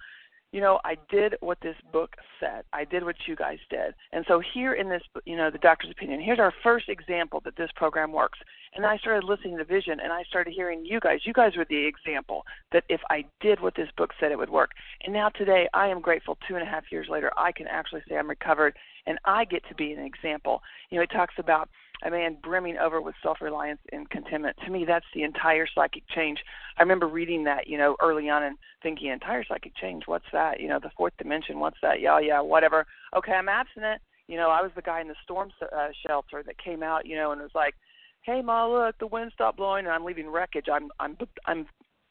[0.55, 2.63] you know, I did what this book said.
[2.71, 3.93] I did what you guys did.
[4.13, 7.57] And so here in this, you know, the doctor's opinion, here's our first example that
[7.57, 8.39] this program works.
[8.73, 11.19] And I started listening to Vision and I started hearing you guys.
[11.25, 14.49] You guys were the example that if I did what this book said, it would
[14.49, 14.71] work.
[15.03, 18.03] And now today, I am grateful two and a half years later, I can actually
[18.07, 20.61] say I'm recovered and I get to be an example.
[20.89, 21.67] You know, it talks about
[22.03, 24.57] a man brimming over with self reliance and contentment.
[24.65, 26.39] To me, that's the entire psychic change.
[26.77, 30.59] I remember reading that, you know, early on and thinking, entire psychic change, what's that?
[30.59, 32.01] You know, the fourth dimension, what's that?
[32.01, 32.85] Yeah, yeah, whatever.
[33.15, 34.01] Okay, I'm abstinent.
[34.27, 37.15] You know, I was the guy in the storm uh, shelter that came out, you
[37.15, 37.75] know, and was like,
[38.23, 40.65] "Hey, ma, look, the wind stopped blowing, and I'm leaving wreckage.
[40.71, 41.67] I'm, I'm, I'm,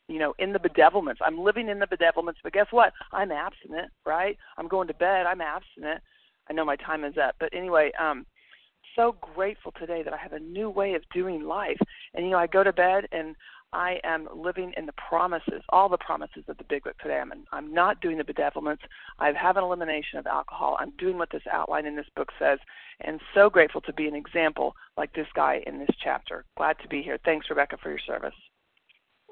[0.09, 1.19] you know, in the bedevilments.
[1.21, 2.37] I'm living in the bedevilments.
[2.43, 2.93] But guess what?
[3.13, 4.37] I'm abstinent, right?
[4.57, 5.27] I'm going to bed.
[5.27, 6.01] I'm abstinent.
[6.49, 8.27] I know my time is up, but anyway, um,
[8.97, 11.79] so grateful today that I have a new way of doing life.
[12.15, 13.35] And you know, I go to bed and
[13.73, 17.19] I am living in the promises, all the promises of the Big Book today.
[17.19, 18.79] I'm, I'm not doing the bedevilments.
[19.19, 20.77] I have an elimination of alcohol.
[20.79, 22.61] I'm doing what this outline in this book says,
[23.01, 26.45] and so grateful to be an example like this guy in this chapter.
[26.57, 27.19] Glad to be here.
[27.25, 28.35] Thanks, Rebecca, for your service.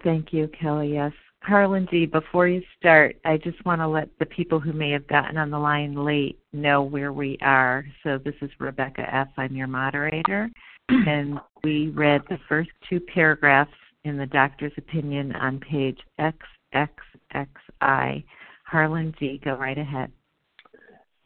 [0.03, 0.93] Thank you, Kelly.
[0.93, 1.13] Yes.
[1.43, 5.09] Harlan G., before you start, I just want to let the people who may have
[5.09, 7.85] gotten on the line late know where we are.
[8.05, 9.29] So this is Rebecca F.
[9.37, 10.49] I'm your moderator.
[10.89, 13.73] And we read the first two paragraphs
[14.05, 18.25] in the doctor's opinion on page XXXI.
[18.65, 20.11] Harlan G., go right ahead.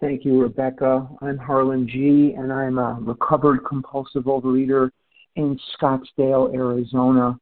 [0.00, 1.08] Thank you, Rebecca.
[1.20, 4.90] I'm Harlan G., and I'm a recovered compulsive overeater
[5.36, 7.38] in Scottsdale, Arizona.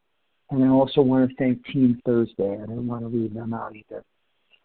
[0.51, 2.55] And I also want to thank Team Thursday.
[2.55, 4.05] I don't want to leave them out either.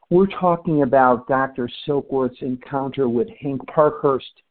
[0.09, 1.69] We're talking about Dr.
[1.85, 4.41] Silkworth's encounter with Hank Parkhurst.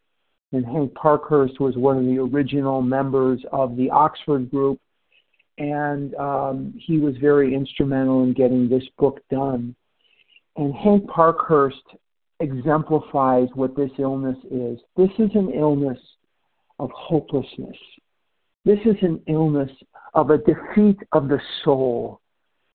[0.53, 4.81] And Hank Parkhurst was one of the original members of the Oxford group.
[5.59, 9.75] And um, he was very instrumental in getting this book done.
[10.57, 11.83] And Hank Parkhurst
[12.41, 14.79] exemplifies what this illness is.
[14.97, 15.99] This is an illness
[16.79, 17.77] of hopelessness.
[18.65, 19.71] This is an illness
[20.15, 22.21] of a defeat of the soul.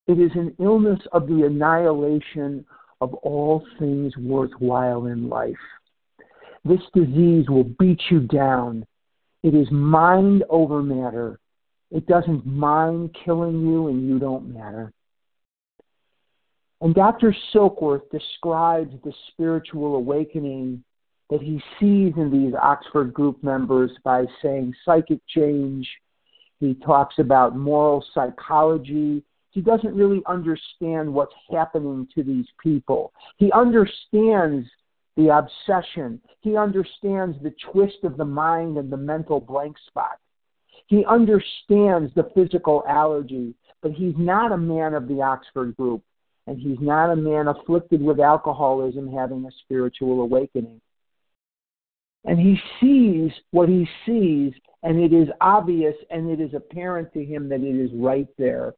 [0.08, 2.65] It is an illness of the annihilation
[3.02, 5.56] of all things worthwhile in life.
[6.65, 8.86] This disease will beat you down.
[9.43, 11.39] It is mind over matter.
[11.91, 14.93] It doesn't mind killing you, and you don't matter.
[16.82, 17.36] And Dr.
[17.54, 20.84] Silkworth describes the spiritual awakening
[21.30, 25.88] that he sees in these Oxford group members by saying psychic change,
[26.63, 29.21] he talks about moral psychology.
[29.52, 33.12] He doesn't really understand what's happening to these people.
[33.38, 34.67] He understands
[35.17, 36.21] the obsession.
[36.39, 40.19] He understands the twist of the mind and the mental blank spot.
[40.88, 46.02] He understands the physical allergy, but he's not a man of the Oxford group,
[46.47, 50.80] and he's not a man afflicted with alcoholism having a spiritual awakening.
[52.25, 57.23] And he sees what he sees and it is obvious and it is apparent to
[57.23, 58.73] him that it is right there.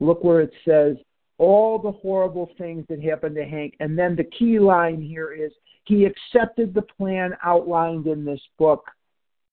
[0.00, 0.96] Look where it says,
[1.38, 3.74] all the horrible things that happened to Hank.
[3.80, 5.52] And then the key line here is
[5.84, 8.84] he accepted the plan outlined in this book.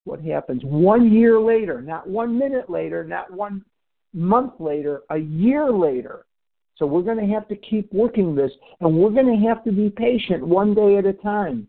[0.04, 0.62] What happens?
[0.64, 3.64] One year later, not one minute later, not one
[4.14, 6.26] month later, a year later.
[6.78, 9.72] So we're going to have to keep working this, and we're going to have to
[9.72, 11.68] be patient one day at a time.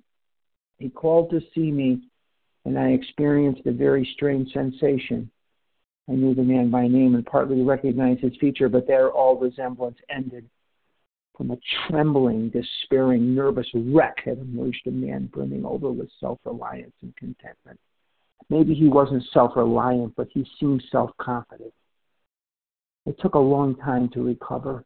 [0.81, 2.01] He called to see me
[2.65, 5.31] and I experienced a very strange sensation.
[6.09, 9.99] I knew the man by name and partly recognized his feature, but there all resemblance
[10.09, 10.49] ended.
[11.37, 16.93] From a trembling, despairing, nervous wreck had emerged a man brimming over with self reliance
[17.01, 17.79] and contentment.
[18.51, 21.73] Maybe he wasn't self reliant, but he seemed self confident.
[23.07, 24.85] It took a long time to recover.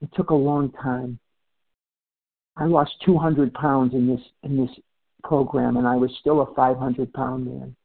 [0.00, 1.18] It took a long time.
[2.56, 4.70] I lost 200 pounds in this in this
[5.22, 7.76] program, and I was still a 500 pound man.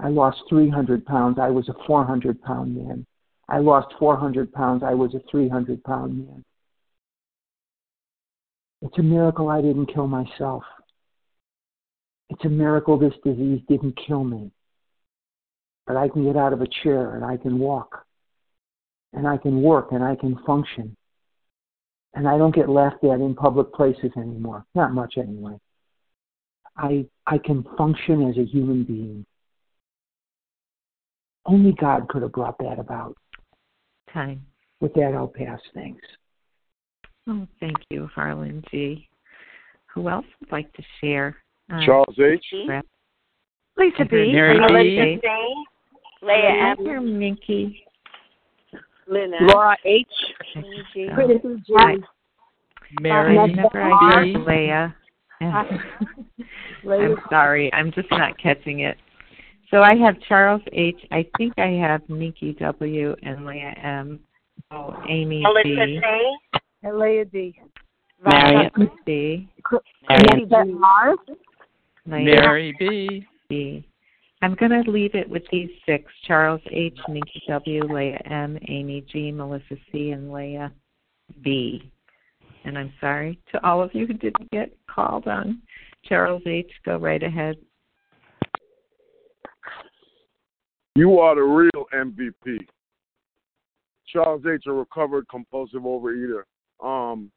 [0.00, 1.38] I lost 300 pounds.
[1.40, 3.06] I was a 400 pound man.
[3.48, 4.82] I lost 400 pounds.
[4.84, 6.44] I was a 300 pound man.
[8.82, 10.62] It's a miracle I didn't kill myself.
[12.30, 14.52] It's a miracle this disease didn't kill me.
[15.86, 18.04] But I can get out of a chair and I can walk
[19.14, 20.96] and I can work and I can function.
[22.14, 24.64] And I don't get laughed at in public places anymore.
[24.74, 25.58] Not much anyway.
[26.76, 29.26] I I can function as a human being.
[31.46, 33.16] Only God could have brought that about.
[34.12, 34.44] Time.
[34.80, 35.60] With that, I'll pass.
[35.74, 36.04] Thanks.
[37.26, 39.08] Oh, thank you, Harlan G.
[39.94, 41.36] Who else would like to share?
[41.72, 42.44] Uh, Charles H.
[43.76, 44.32] Lisa B.
[44.32, 45.64] Mary Elizabeth B.
[46.22, 46.84] Leah M.
[46.84, 47.84] Here, Minky.
[49.08, 50.06] Lynn Laura H.
[53.00, 54.94] Mary Whenever I heard Leah.
[55.40, 58.96] I'm sorry, I'm just not catching it.
[59.70, 60.98] So I have Charles H.
[61.10, 63.14] I think I have Nikki W.
[63.22, 64.20] and Leah M.
[64.70, 66.00] Oh, Amy Elizabeth B.
[66.04, 66.58] A.
[66.82, 67.60] And Leah D.
[68.24, 68.72] Marriott
[69.04, 69.48] B.
[70.08, 71.18] Marriott Mars.
[72.06, 72.74] Leah Mary
[73.48, 73.87] B.
[74.40, 79.04] I'm going to leave it with these six Charles H., Nikki W., Leah M., Amy
[79.10, 80.72] G., Melissa C., and Leah
[81.42, 81.90] B.
[82.64, 85.60] And I'm sorry to all of you who didn't get called on.
[86.04, 87.56] Charles H., go right ahead.
[90.94, 92.58] You are the real MVP.
[94.12, 96.42] Charles H., a recovered compulsive overeater.
[96.82, 97.30] Um,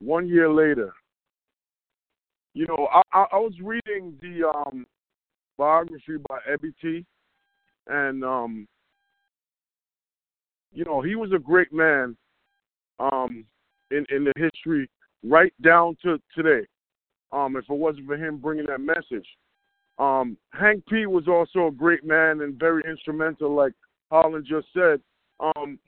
[0.00, 0.92] one year later,
[2.54, 4.86] you know, I, I, I was reading the um,
[5.56, 7.04] biography by Ebby T.
[7.88, 8.68] And um,
[10.72, 12.16] you know, he was a great man
[12.98, 13.44] um
[13.90, 14.88] in, in the history
[15.22, 16.66] right down to today.
[17.32, 19.26] Um, if it wasn't for him bringing that message.
[19.98, 23.72] Um, Hank P was also a great man and very instrumental, like
[24.10, 25.00] Harlan just said.
[25.40, 25.78] Um,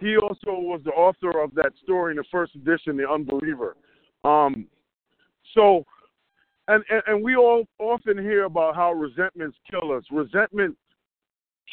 [0.00, 3.76] he also was the author of that story in the first edition, The Unbeliever.
[4.24, 4.66] Um,
[5.54, 5.84] so
[6.68, 10.04] and, and and we all often hear about how resentments kill us.
[10.10, 10.76] Resentment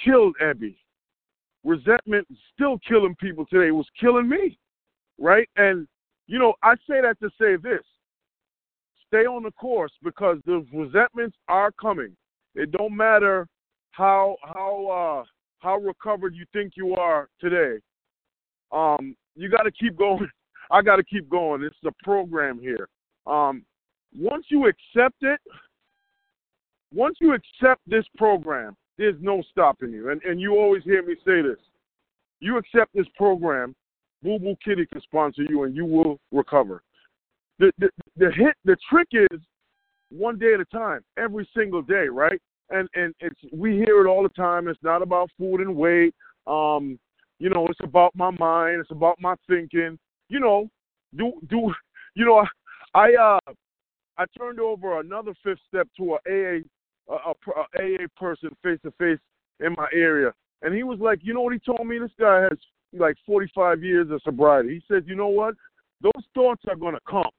[0.04, 0.76] killed Ebby.
[1.64, 3.68] Resentment still killing people today.
[3.68, 4.58] It was killing me,
[5.20, 5.48] right?
[5.58, 5.88] And
[6.28, 7.84] you know, I say that to say this:
[9.08, 12.16] stay on the course because the resentments are coming.
[12.56, 13.48] It don't matter
[13.92, 15.26] how how uh,
[15.60, 17.80] how recovered you think you are today.
[18.72, 20.28] Um, you got to keep going.
[20.72, 21.62] I got to keep going.
[21.62, 22.88] This is a program here.
[23.28, 23.66] Um,
[24.18, 25.40] once you accept it,
[26.94, 30.10] once you accept this program, there's no stopping you.
[30.10, 31.58] And and you always hear me say this.
[32.40, 33.76] You accept this program,
[34.24, 36.84] Boo Boo Kitty can sponsor you and you will recover.
[37.60, 39.40] The, the the hit the trick is
[40.10, 42.40] one day at a time, every single day, right?
[42.70, 44.68] And and it's we hear it all the time.
[44.68, 46.14] It's not about food and weight.
[46.48, 47.00] Um,
[47.40, 49.98] you know, it's about my mind, it's about my thinking.
[50.30, 50.70] You know,
[51.16, 51.74] do do
[52.16, 52.46] you know
[52.94, 53.54] I uh
[54.22, 56.60] I turned over another fifth step to a AA
[57.10, 59.18] a, a, a AA person face to face
[59.60, 61.98] in my area, and he was like, you know what he told me?
[61.98, 62.58] This guy has
[62.94, 64.76] like 45 years of sobriety.
[64.76, 65.56] He said, you know what?
[66.02, 67.32] Those thoughts are gonna come.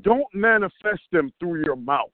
[0.00, 2.08] Don't manifest them through your mouth.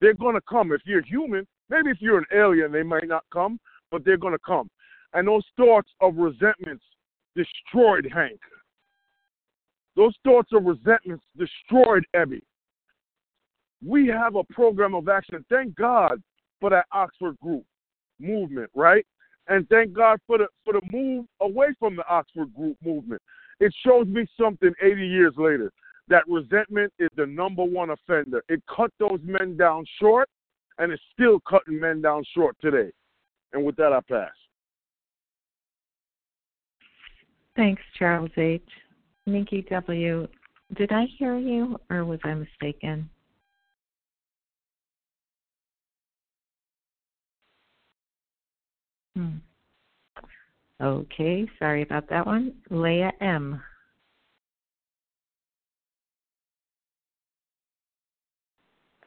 [0.00, 0.72] They're gonna come.
[0.72, 3.60] If you're human, maybe if you're an alien, they might not come,
[3.90, 4.70] but they're gonna come.
[5.12, 6.84] And those thoughts of resentments
[7.36, 8.40] destroyed Hank.
[9.94, 12.40] Those thoughts of resentments destroyed Ebby
[13.84, 15.44] we have a program of action.
[15.48, 16.22] Thank God
[16.60, 17.64] for that Oxford group
[18.18, 19.06] movement, right?
[19.48, 23.22] And thank God for the for the move away from the Oxford group movement.
[23.60, 25.72] It shows me something 80 years later
[26.08, 28.42] that resentment is the number one offender.
[28.48, 30.28] It cut those men down short,
[30.78, 32.90] and it's still cutting men down short today.
[33.52, 34.30] And with that, I pass.
[37.56, 38.62] Thanks, Charles H.
[39.26, 40.28] Nikki W.
[40.76, 43.08] Did I hear you, or was I mistaken?
[49.18, 49.38] Hmm.
[50.80, 52.54] Okay, sorry about that one.
[52.70, 53.60] Leah M.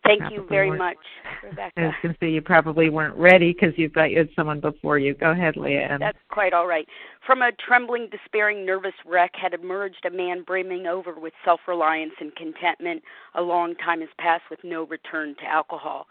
[0.03, 1.72] Thank Probably you very much, I Rebecca.
[1.78, 4.97] was going to say you probably weren't ready because you thought you had someone before
[4.97, 5.14] you.
[5.14, 5.99] Go ahead, Leah M.
[6.01, 6.88] That's quite all right.
[7.26, 12.14] From a trembling, despairing, nervous wreck had emerged a man brimming over with self reliance
[12.20, 13.01] and contentment.
[13.36, 16.07] A long time has passed with no return to alcohol.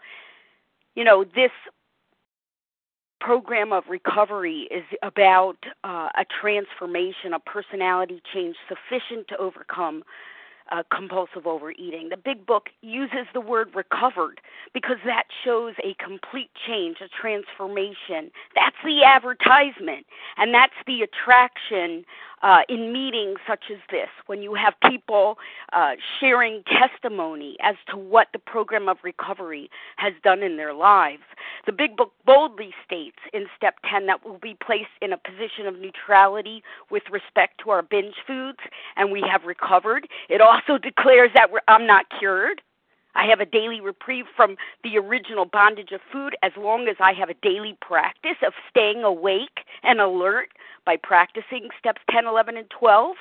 [0.95, 1.51] You know, this
[3.21, 10.03] program of recovery is about uh, a transformation, a personality change sufficient to overcome
[10.71, 12.09] uh, compulsive overeating.
[12.09, 14.41] The big book uses the word recovered
[14.73, 18.31] because that shows a complete change, a transformation.
[18.55, 20.05] That's the advertisement,
[20.37, 22.05] and that's the attraction
[22.41, 25.37] uh, in meetings such as this, when you have people
[25.73, 31.23] uh, sharing testimony as to what the program of recovery has done in their lives.
[31.65, 35.67] The Big Book boldly states in step 10 that we'll be placed in a position
[35.67, 38.59] of neutrality with respect to our binge foods
[38.95, 40.07] and we have recovered.
[40.29, 42.61] It also declares that I'm not cured.
[43.15, 47.13] I have a daily reprieve from the original bondage of food as long as I
[47.13, 50.49] have a daily practice of staying awake and alert
[50.85, 53.15] by practicing steps 10, 11, and 12.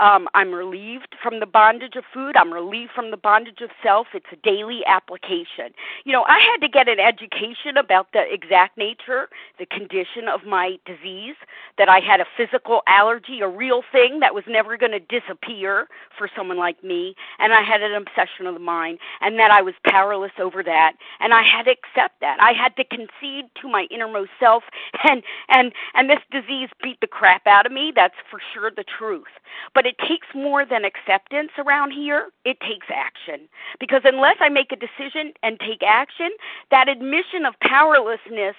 [0.00, 2.36] Um, I'm relieved from the bondage of food.
[2.36, 4.08] I'm relieved from the bondage of self.
[4.14, 5.72] It's a daily application.
[6.04, 9.28] You know, I had to get an education about the exact nature,
[9.58, 11.36] the condition of my disease,
[11.78, 15.86] that I had a physical allergy, a real thing that was never going to disappear
[16.16, 19.62] for someone like me, and I had an obsession of the mind, and that I
[19.62, 22.38] was powerless over that, and I had to accept that.
[22.40, 24.64] I had to concede to my innermost self,
[25.04, 27.92] and and and this disease beat the crap out of me.
[27.94, 29.28] That's for sure the truth.
[29.74, 32.30] But it takes more than acceptance around here.
[32.44, 33.48] It takes action.
[33.80, 36.30] Because unless I make a decision and take action,
[36.70, 38.54] that admission of powerlessness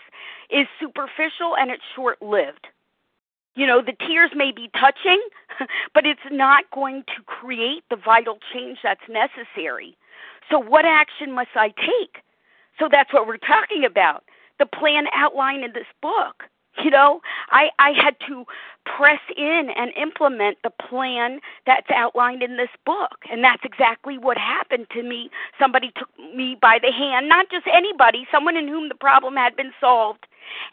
[0.50, 2.68] is superficial and it's short lived.
[3.56, 5.22] You know, the tears may be touching,
[5.94, 9.96] but it's not going to create the vital change that's necessary.
[10.50, 12.24] So, what action must I take?
[12.78, 14.26] So, that's what we're talking about
[14.60, 16.44] the plan outlined in this book.
[16.78, 18.46] You know, I I had to
[18.86, 24.38] press in and implement the plan that's outlined in this book, and that's exactly what
[24.38, 25.30] happened to me.
[25.60, 29.56] Somebody took me by the hand, not just anybody, someone in whom the problem had
[29.56, 30.26] been solved,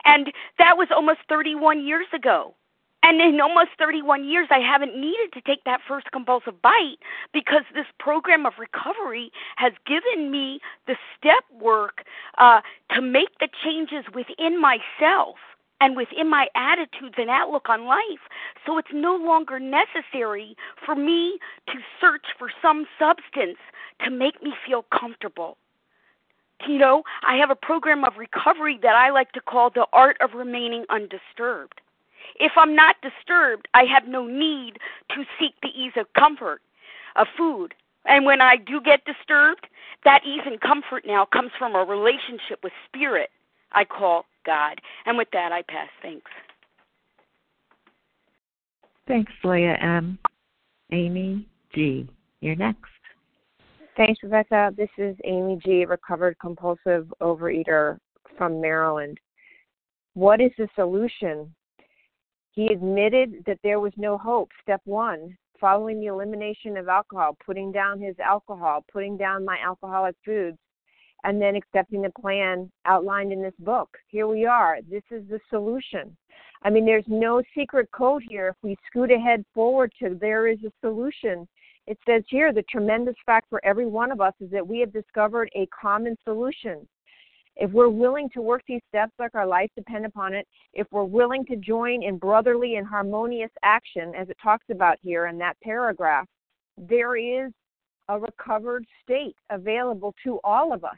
[0.05, 2.55] and that was almost 31 years ago.
[3.03, 6.99] And in almost 31 years, I haven't needed to take that first compulsive bite
[7.33, 12.05] because this program of recovery has given me the step work
[12.39, 12.61] uh,
[12.95, 15.37] to make the changes within myself
[15.81, 18.29] and within my attitudes and outlook on life.
[18.66, 23.59] So it's no longer necessary for me to search for some substance
[24.05, 25.57] to make me feel comfortable.
[26.66, 30.16] You know, I have a program of recovery that I like to call the art
[30.20, 31.81] of remaining undisturbed.
[32.41, 34.79] If I'm not disturbed, I have no need
[35.11, 36.61] to seek the ease of comfort
[37.16, 37.74] of food.
[38.05, 39.66] And when I do get disturbed,
[40.05, 43.31] that ease and comfort now comes from a relationship with spirit
[43.72, 44.81] I call God.
[45.05, 45.89] And with that, I pass.
[46.01, 46.31] Thanks.
[49.07, 50.19] Thanks, Leah M.
[50.91, 52.09] Amy G.
[52.41, 52.91] You're next.
[53.99, 54.73] Thanks, Rebecca.
[54.75, 57.99] This is Amy G., recovered compulsive overeater
[58.39, 59.19] from Maryland.
[60.15, 61.55] What is the solution?
[62.53, 64.49] He admitted that there was no hope.
[64.63, 70.17] Step one, following the elimination of alcohol, putting down his alcohol, putting down my alcoholic
[70.25, 70.59] foods,
[71.25, 73.89] and then accepting the plan outlined in this book.
[74.09, 74.79] Here we are.
[74.89, 76.16] This is the solution.
[76.62, 78.49] I mean, there's no secret code here.
[78.49, 81.47] If we scoot ahead forward to there is a solution,
[81.87, 84.93] it says here the tremendous fact for every one of us is that we have
[84.93, 86.87] discovered a common solution.
[87.57, 91.05] If we're willing to work these steps like our life depend upon it, if we're
[91.05, 95.57] willing to join in brotherly and harmonious action, as it talks about here in that
[95.62, 96.27] paragraph,
[96.77, 97.53] there is
[98.09, 100.97] a recovered state available to all of us.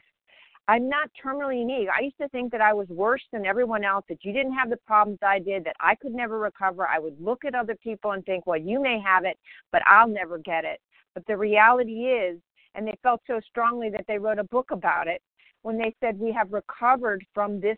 [0.71, 1.89] I'm not terminally unique.
[1.93, 4.69] I used to think that I was worse than everyone else, that you didn't have
[4.69, 6.87] the problems I did, that I could never recover.
[6.87, 9.37] I would look at other people and think, well, you may have it,
[9.73, 10.79] but I'll never get it.
[11.13, 12.39] But the reality is,
[12.73, 15.21] and they felt so strongly that they wrote a book about it,
[15.63, 17.77] when they said we have recovered from this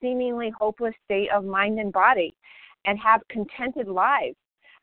[0.00, 2.34] seemingly hopeless state of mind and body
[2.86, 4.36] and have contented lives.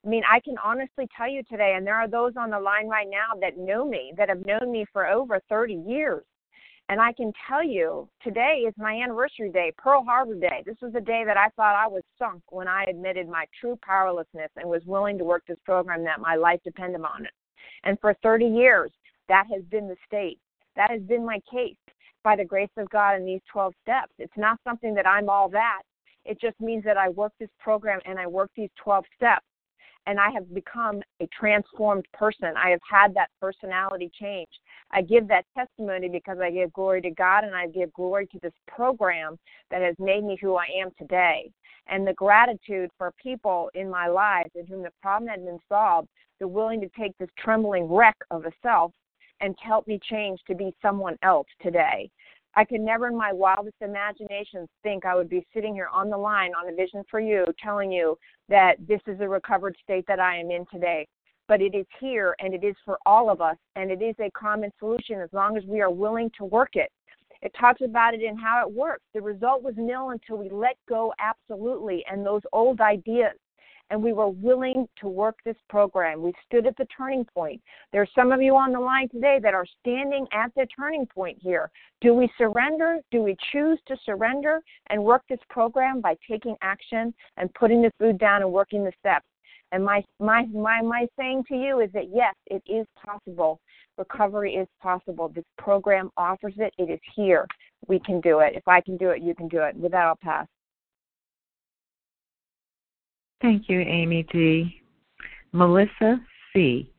[0.06, 2.88] I mean, I can honestly tell you today, and there are those on the line
[2.88, 6.24] right now that know me, that have known me for over 30 years.
[6.90, 10.64] And I can tell you, today is my anniversary day, Pearl Harbor Day.
[10.66, 13.78] This was the day that I thought I was sunk when I admitted my true
[13.82, 17.32] powerlessness and was willing to work this program that my life depended on it.
[17.84, 18.92] And for 30 years,
[19.28, 20.40] that has been the state.
[20.78, 21.76] That has been my case
[22.24, 24.14] by the grace of God in these 12 steps.
[24.18, 25.82] It's not something that I'm all that.
[26.24, 29.46] It just means that I work this program and I work these 12 steps
[30.08, 32.54] and I have become a transformed person.
[32.58, 34.48] I have had that personality change.
[34.92, 38.40] I give that testimony because I give glory to God and I give glory to
[38.42, 39.38] this program
[39.70, 41.52] that has made me who I am today.
[41.88, 46.08] And the gratitude for people in my life in whom the problem had been solved,
[46.40, 48.92] they're willing to take this trembling wreck of a self
[49.42, 52.10] and help me change to be someone else today.
[52.56, 56.18] I could never in my wildest imaginations think I would be sitting here on the
[56.18, 58.18] line on a vision for you telling you
[58.50, 61.08] that this is a recovered state that I am in today.
[61.48, 64.32] But it is here and it is for all of us and it is a
[64.32, 66.92] common solution as long as we are willing to work it.
[67.42, 69.04] It talks about it and how it works.
[69.14, 73.36] The result was nil until we let go absolutely and those old ideas
[73.90, 76.22] and we were willing to work this program.
[76.22, 77.62] We stood at the turning point.
[77.92, 81.06] There are some of you on the line today that are standing at the turning
[81.06, 81.70] point here.
[82.02, 82.98] Do we surrender?
[83.12, 87.92] Do we choose to surrender and work this program by taking action and putting the
[87.98, 89.26] food down and working the steps?
[89.72, 93.60] And my my my my saying to you is that yes, it is possible.
[93.98, 95.30] Recovery is possible.
[95.30, 96.74] This program offers it.
[96.78, 97.48] It is here.
[97.88, 98.54] We can do it.
[98.56, 99.76] If I can do it, you can do it.
[99.76, 100.48] With that, I'll pass.
[103.42, 104.82] Thank you, Amy D.
[105.52, 106.22] Melissa
[106.54, 106.90] C.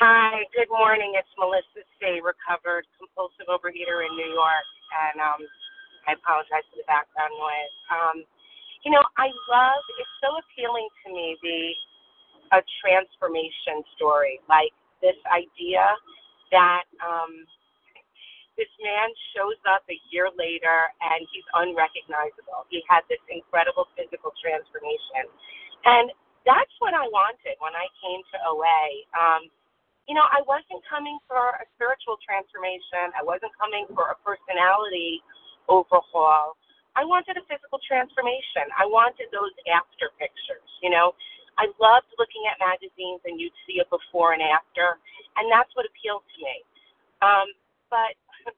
[0.00, 1.12] Hi, good morning.
[1.12, 5.44] It's Melissa C., recovered compulsive overeater in New York, and um,
[6.08, 7.74] I apologize for the background noise.
[7.92, 8.16] Um,
[8.84, 9.82] you know, I love.
[10.00, 11.60] It's so appealing to me the
[12.50, 15.86] a transformation story, like this idea
[16.50, 17.46] that um,
[18.58, 22.66] this man shows up a year later and he's unrecognizable.
[22.68, 25.30] He had this incredible physical transformation.
[25.86, 26.12] And
[26.44, 28.84] that's what I wanted when I came to OA.
[29.16, 29.42] Um,
[30.10, 35.22] you know, I wasn't coming for a spiritual transformation, I wasn't coming for a personality
[35.70, 36.59] overhaul.
[36.96, 38.66] I wanted a physical transformation.
[38.74, 41.14] I wanted those after pictures, you know.
[41.58, 44.96] I loved looking at magazines and you'd see a before and after,
[45.36, 46.56] and that's what appealed to me.
[47.20, 47.48] Um,
[47.92, 48.16] but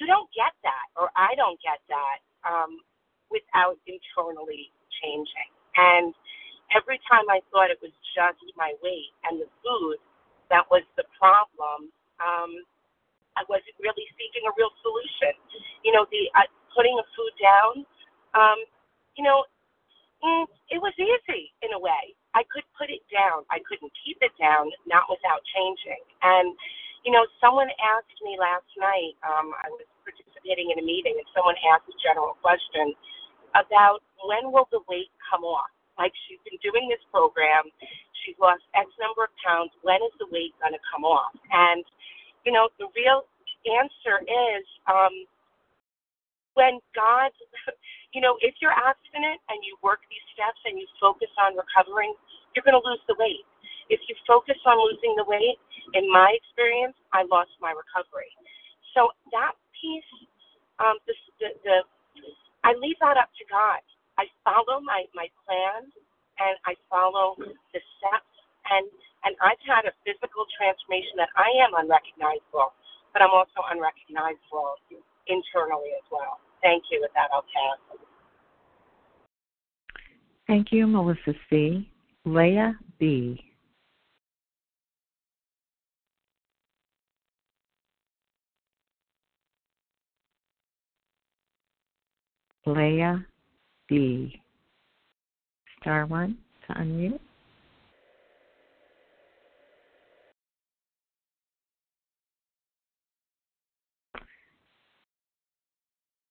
[0.00, 2.18] you don't get that, or I don't get that
[2.48, 2.80] um,
[3.28, 4.72] without internally
[5.04, 5.50] changing.
[5.76, 6.16] And
[6.74, 10.00] every time I thought it was just my weight and the food
[10.50, 12.52] that was the problem, um,
[13.38, 15.36] I wasn't really seeking a real solution.
[15.86, 16.48] You know, the uh,
[16.78, 17.82] putting a food down,
[18.38, 18.58] um,
[19.18, 19.42] you know,
[20.22, 22.14] mm, it was easy in a way.
[22.38, 23.42] I could put it down.
[23.50, 25.98] I couldn't keep it down, not without changing.
[26.22, 26.54] And
[27.02, 31.26] you know, someone asked me last night, um, I was participating in a meeting, and
[31.34, 32.94] someone asked a general question
[33.58, 35.70] about when will the weight come off?
[35.98, 37.66] Like she's been doing this program,
[38.22, 39.74] she's lost X number of pounds.
[39.82, 41.34] When is the weight going to come off?
[41.50, 41.82] And
[42.46, 43.26] you know, the real
[43.66, 45.26] answer is um,
[46.58, 47.30] when God,
[48.14, 52.12] you know, if you're abstinent and you work these steps and you focus on recovering,
[52.52, 53.46] you're going to lose the weight.
[53.88, 55.56] If you focus on losing the weight,
[55.94, 58.28] in my experience, I lost my recovery.
[58.98, 60.12] So that piece,
[60.82, 61.76] um, the, the, the
[62.64, 63.80] I leave that up to God.
[64.18, 65.86] I follow my my plan
[66.42, 68.34] and I follow the steps
[68.74, 68.86] and
[69.24, 72.74] and I've had a physical transformation that I am unrecognizable,
[73.14, 74.78] but I'm also unrecognizable
[75.28, 76.38] internally as well.
[76.62, 76.98] Thank you.
[77.00, 77.98] With that, I'll pass.
[80.46, 81.88] Thank you, Melissa C.
[82.24, 83.40] Leah B.
[92.66, 93.24] Leah
[93.88, 94.40] B.
[95.80, 96.36] Star one
[96.66, 97.20] to unmute.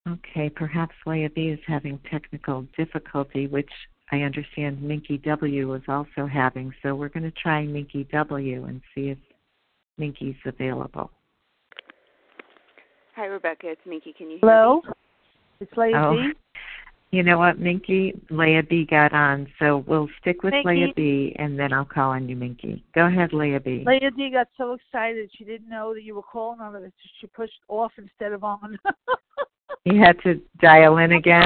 [0.07, 3.69] Okay, perhaps Leah B is having technical difficulty, which
[4.11, 6.73] I understand Minky W is also having.
[6.81, 9.17] So we're going to try Minky W and see if
[9.97, 11.11] Minky's available.
[13.15, 13.69] Hi, Rebecca.
[13.69, 14.13] It's Minky.
[14.13, 14.81] Can you hear Hello?
[14.85, 14.91] me?
[15.59, 16.11] It's Leah oh.
[16.13, 16.33] B.
[17.11, 18.13] You know what, Minky?
[18.29, 20.67] Leah B got on, so we'll stick with Minky.
[20.67, 22.83] Leah B, and then I'll call on you, Minky.
[22.93, 23.83] Go ahead, Leah B.
[23.85, 26.91] Leah D got so excited she didn't know that you were calling on her that
[27.19, 28.77] she pushed off instead of on.
[29.85, 31.43] you had to dial in again.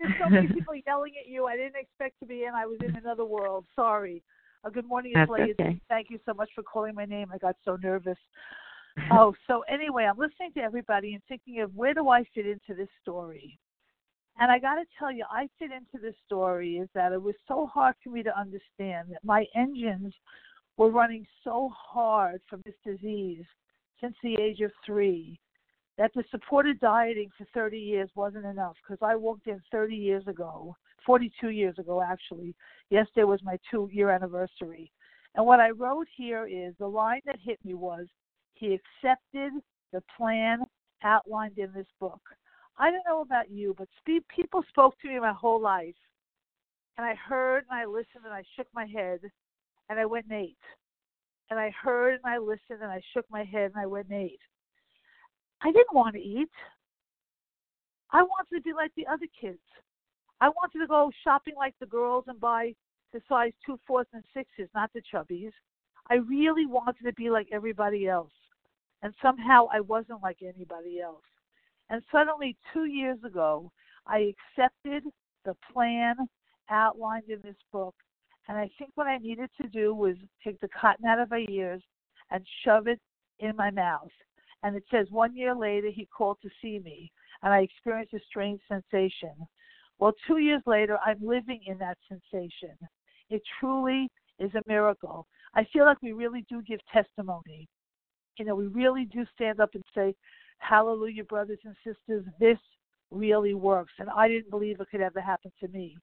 [0.00, 1.46] There's so many people yelling at you.
[1.46, 2.54] I didn't expect to be in.
[2.54, 3.64] I was in another world.
[3.74, 4.22] Sorry.
[4.64, 5.80] Uh, good morning, That's Leah okay.
[5.88, 7.28] Thank you so much for calling my name.
[7.32, 8.18] I got so nervous.
[9.12, 12.74] oh, so anyway, I'm listening to everybody and thinking of where do I fit into
[12.76, 13.58] this story?
[14.40, 17.34] And I got to tell you, I fit into this story is that it was
[17.46, 20.14] so hard for me to understand that my engines
[20.76, 23.44] were running so hard from this disease
[24.00, 25.40] since the age of three
[25.98, 30.26] that the supported dieting for 30 years wasn't enough because I walked in 30 years
[30.28, 30.74] ago,
[31.04, 32.54] 42 years ago actually.
[32.88, 34.92] Yesterday was my two year anniversary.
[35.34, 38.06] And what I wrote here is the line that hit me was
[38.54, 39.52] he accepted
[39.92, 40.60] the plan
[41.02, 42.20] outlined in this book.
[42.78, 45.94] I don't know about you, but people spoke to me my whole life.
[46.96, 49.20] And I heard and I listened and I shook my head
[49.88, 50.56] and I went and ate.
[51.50, 54.22] And I heard and I listened and I shook my head and I went and
[54.24, 54.40] ate.
[55.62, 56.50] I didn't want to eat.
[58.10, 59.58] I wanted to be like the other kids.
[60.40, 62.74] I wanted to go shopping like the girls and buy
[63.12, 65.52] the size two, fours, and sixes, not the chubbies.
[66.10, 68.32] I really wanted to be like everybody else.
[69.02, 71.22] And somehow I wasn't like anybody else.
[71.90, 73.70] And suddenly, two years ago,
[74.06, 75.04] I accepted
[75.44, 76.16] the plan
[76.70, 77.94] outlined in this book.
[78.48, 81.44] And I think what I needed to do was take the cotton out of my
[81.48, 81.82] ears
[82.30, 83.00] and shove it
[83.38, 84.10] in my mouth.
[84.62, 88.20] And it says, one year later, he called to see me, and I experienced a
[88.28, 89.34] strange sensation.
[89.98, 92.76] Well, two years later, I'm living in that sensation.
[93.30, 95.26] It truly is a miracle.
[95.54, 97.68] I feel like we really do give testimony.
[98.38, 100.14] You know, we really do stand up and say,
[100.58, 102.58] Hallelujah, brothers and sisters, this
[103.10, 103.92] really works.
[103.98, 105.96] And I didn't believe it could ever happen to me.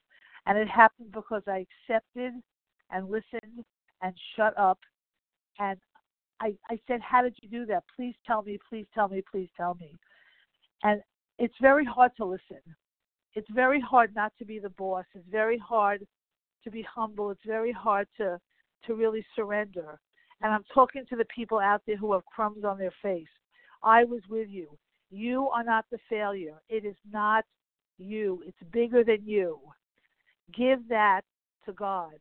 [0.45, 2.33] And it happened because I accepted
[2.91, 3.65] and listened
[4.01, 4.79] and shut up.
[5.59, 5.77] And
[6.41, 7.83] I, I said, How did you do that?
[7.95, 9.93] Please tell me, please tell me, please tell me.
[10.83, 11.01] And
[11.39, 12.61] it's very hard to listen.
[13.33, 15.05] It's very hard not to be the boss.
[15.13, 16.05] It's very hard
[16.63, 17.31] to be humble.
[17.31, 18.39] It's very hard to
[18.85, 19.99] to really surrender.
[20.41, 23.27] And I'm talking to the people out there who have crumbs on their face.
[23.83, 24.77] I was with you.
[25.09, 26.61] You are not the failure.
[26.69, 27.45] It is not
[27.97, 28.43] you.
[28.45, 29.59] It's bigger than you.
[30.53, 31.21] Give that
[31.65, 32.15] to God.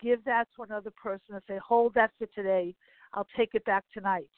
[0.00, 2.74] Give that to another person and say, hold that for today.
[3.14, 4.28] I'll take it back tonight.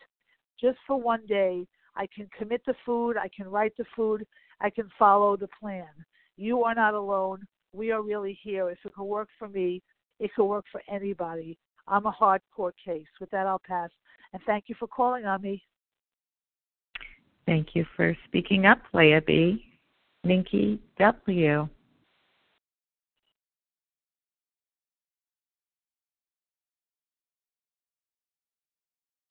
[0.60, 1.66] Just for one day,
[1.96, 4.26] I can commit the food, I can write the food,
[4.60, 5.88] I can follow the plan.
[6.36, 7.46] You are not alone.
[7.72, 8.70] We are really here.
[8.70, 9.82] If it could work for me,
[10.20, 11.58] it could work for anybody.
[11.88, 13.06] I'm a hardcore case.
[13.20, 13.90] With that, I'll pass.
[14.32, 15.62] And thank you for calling on me.
[17.46, 19.64] Thank you for speaking up, Leah B.
[20.24, 21.68] Minky W.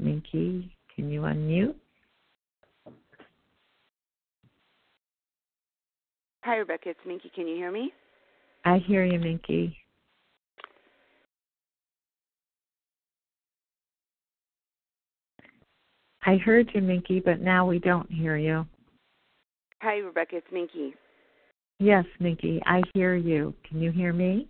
[0.05, 1.73] Minky, can you unmute?
[6.43, 6.89] Hi, Rebecca.
[6.89, 7.31] It's Minky.
[7.33, 7.91] Can you hear me?
[8.65, 9.75] I hear you, Minky.
[16.23, 18.63] I heard you, Minky, but now we don't hear you.
[19.81, 20.37] Hi, Rebecca.
[20.37, 20.93] It's Minky.
[21.79, 23.55] Yes, Minky, I hear you.
[23.67, 24.47] Can you hear me?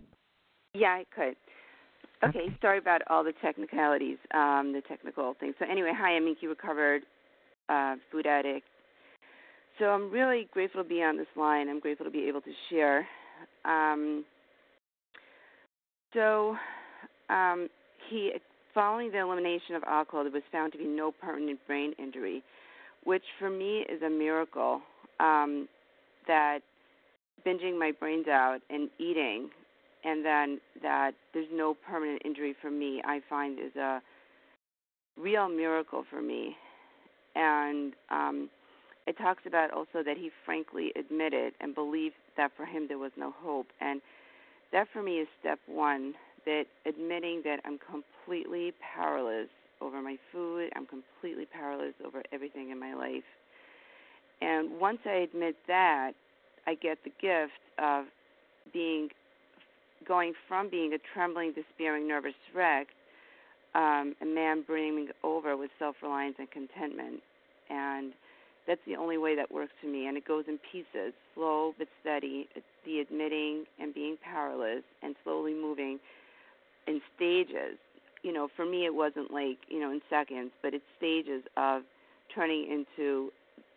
[0.74, 1.36] Yeah, I could.
[2.28, 2.56] Okay, okay.
[2.60, 5.54] sorry about all the technicalities, um, the technical things.
[5.58, 7.02] So anyway, hi, I'm Minky Recovered,
[7.68, 8.66] uh, food addict.
[9.78, 11.68] So I'm really grateful to be on this line.
[11.68, 13.06] I'm grateful to be able to share.
[13.64, 14.24] Um,
[16.14, 16.56] so
[17.28, 17.68] um,
[18.08, 18.32] he
[18.76, 22.42] Following the elimination of alcohol, there was found to be no permanent brain injury,
[23.04, 24.82] which for me is a miracle.
[25.18, 25.66] Um,
[26.26, 26.58] that
[27.46, 29.48] binging my brains out and eating,
[30.06, 34.00] and then that there's no permanent injury for me, I find is a
[35.18, 36.56] real miracle for me.
[37.34, 38.48] And um,
[39.08, 43.10] it talks about also that he frankly admitted and believed that for him there was
[43.18, 43.66] no hope.
[43.80, 44.00] And
[44.72, 46.14] that for me is step one
[46.46, 49.48] that admitting that I'm completely powerless
[49.80, 53.24] over my food, I'm completely powerless over everything in my life.
[54.40, 56.12] And once I admit that,
[56.66, 58.04] I get the gift of
[58.72, 59.08] being
[60.06, 62.88] going from being a trembling, despairing, nervous wreck,
[63.74, 67.20] um, a man brimming over with self reliance and contentment.
[67.68, 68.12] And
[68.66, 70.06] that's the only way that works for me.
[70.06, 72.48] And it goes in pieces, slow but steady.
[72.84, 75.98] The admitting and being powerless and slowly moving
[76.86, 77.78] in stages.
[78.22, 81.82] You know, for me, it wasn't like you know in seconds, but it's stages of
[82.34, 83.30] turning into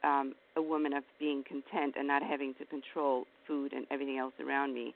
[0.04, 4.34] um, a woman of being content and not having to control food and everything else
[4.40, 4.94] around me.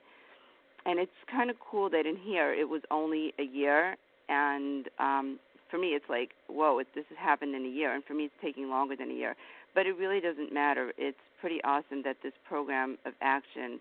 [0.86, 3.96] And it's kind of cool that in here it was only a year,
[4.28, 5.40] and um,
[5.72, 8.26] for me it's like, whoa, it, this has happened in a year, and for me
[8.26, 9.36] it's taking longer than a year.
[9.74, 10.92] But it really doesn't matter.
[10.98, 13.80] It's pretty awesome that this program of action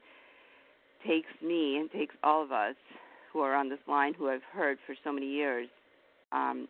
[1.07, 2.77] takes me and takes all of us
[3.33, 5.69] who are on this line who I've heard for so many years,
[6.33, 6.69] um,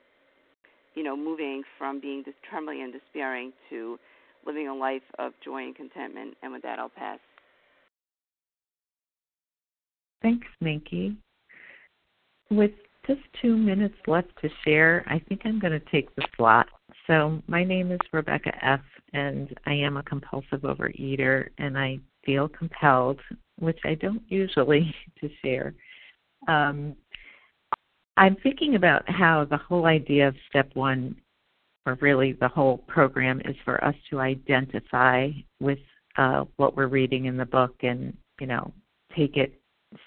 [0.94, 3.98] you know, moving from being trembling and despairing to
[4.46, 6.36] living a life of joy and contentment.
[6.42, 7.18] And with that, I'll pass.
[10.22, 11.16] Thanks, Minky.
[12.50, 12.72] With
[13.06, 16.68] just two minutes left to share, I think I'm going to take the slot.
[17.06, 18.80] So, my name is Rebecca F.,
[19.12, 23.18] and I am a compulsive overeater, and I feel compelled,
[23.58, 25.74] which I don't usually, to share
[26.48, 26.96] um,
[28.16, 31.16] I'm thinking about how the whole idea of step one,
[31.86, 35.78] or really the whole program, is for us to identify with
[36.16, 38.72] uh, what we're reading in the book and, you know,
[39.16, 39.60] take it,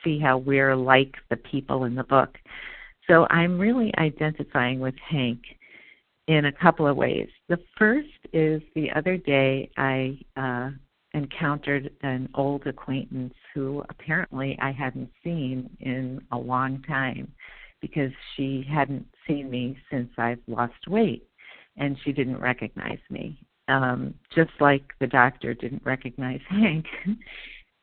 [0.03, 2.38] see how we're like the people in the book.
[3.07, 5.41] So I'm really identifying with Hank
[6.27, 7.29] in a couple of ways.
[7.49, 10.71] The first is the other day I uh,
[11.13, 17.31] encountered an old acquaintance who apparently I hadn't seen in a long time
[17.81, 21.27] because she hadn't seen me since I've lost weight
[21.77, 23.38] and she didn't recognize me.
[23.67, 26.86] Um, just like the doctor didn't recognize Hank.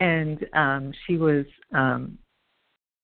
[0.03, 2.18] And um, she was um,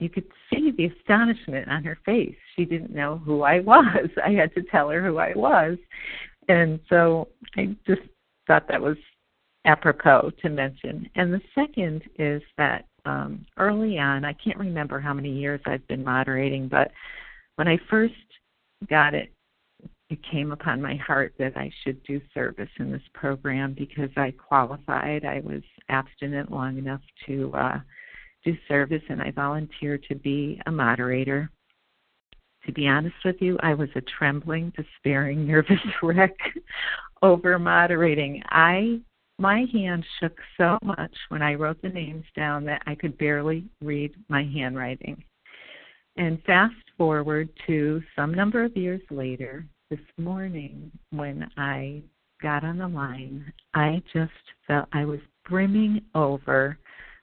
[0.01, 2.35] you could see the astonishment on her face.
[2.57, 4.09] She didn't know who I was.
[4.25, 5.79] I had to tell her who I was.
[6.49, 8.03] And so I just
[8.47, 8.97] thought that was
[9.65, 11.09] apropos to mention.
[11.15, 15.87] And the second is that um, early on, I can't remember how many years I've
[15.89, 16.91] been moderating, but
[17.57, 18.15] when I first
[18.89, 19.31] got it,
[20.11, 24.31] it came upon my heart that I should do service in this program because I
[24.33, 25.25] qualified.
[25.25, 27.79] I was abstinent long enough to uh,
[28.45, 31.51] do service, and I volunteered to be a moderator.
[32.67, 36.37] To be honest with you, I was a trembling, despairing, nervous wreck
[37.23, 38.43] over moderating.
[38.49, 39.01] I
[39.41, 43.67] my hand shook so much when I wrote the names down that I could barely
[43.81, 45.23] read my handwriting.
[46.17, 52.03] And fast forward to some number of years later, this morning when I
[52.43, 54.33] got on the line, I just
[54.67, 56.79] felt I was brimming over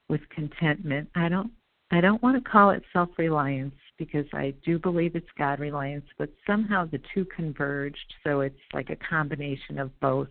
[0.09, 1.09] with contentment.
[1.15, 1.51] I don't
[1.91, 6.29] I don't want to call it self-reliance because I do believe it's God reliance, but
[6.47, 10.27] somehow the two converged, so it's like a combination of both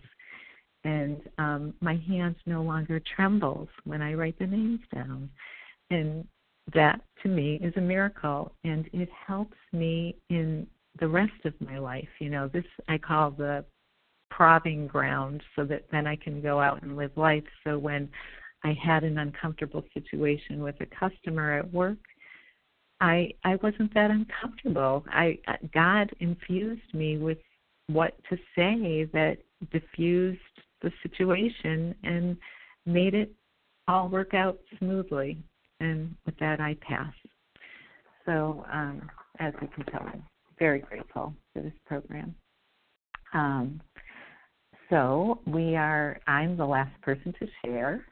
[0.84, 5.30] and um, my hands no longer trembles when I write the names down.
[5.90, 6.26] And
[6.74, 10.66] that to me is a miracle, and it helps me in
[11.00, 12.08] the rest of my life.
[12.20, 13.64] You know, this I call the
[14.30, 17.44] proving ground, so that then I can go out and live life.
[17.64, 18.08] So when
[18.64, 21.98] I had an uncomfortable situation with a customer at work,
[23.00, 25.04] I I wasn't that uncomfortable.
[25.08, 25.38] I
[25.72, 27.38] God infused me with
[27.88, 29.38] what to say that
[29.70, 30.40] diffused
[30.82, 32.36] the situation and
[32.86, 33.32] made it
[33.88, 35.38] all work out smoothly.
[35.80, 37.12] And with that, I pass.
[38.24, 40.08] So, um, as you can tell,
[40.58, 42.34] very grateful for this program.
[43.32, 43.80] Um,
[44.90, 46.18] so we are.
[46.26, 48.04] I'm the last person to share,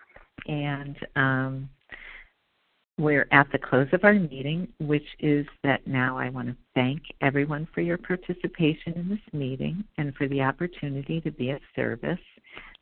[0.46, 1.68] and um,
[2.98, 7.02] we're at the close of our meeting, which is that now I want to thank
[7.20, 12.18] everyone for your participation in this meeting and for the opportunity to be of service.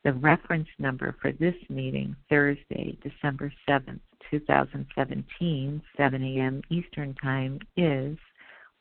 [0.05, 4.01] The reference number for this meeting, Thursday, December 7th,
[4.31, 6.63] 2017, 7 a.m.
[6.71, 8.17] Eastern Time, is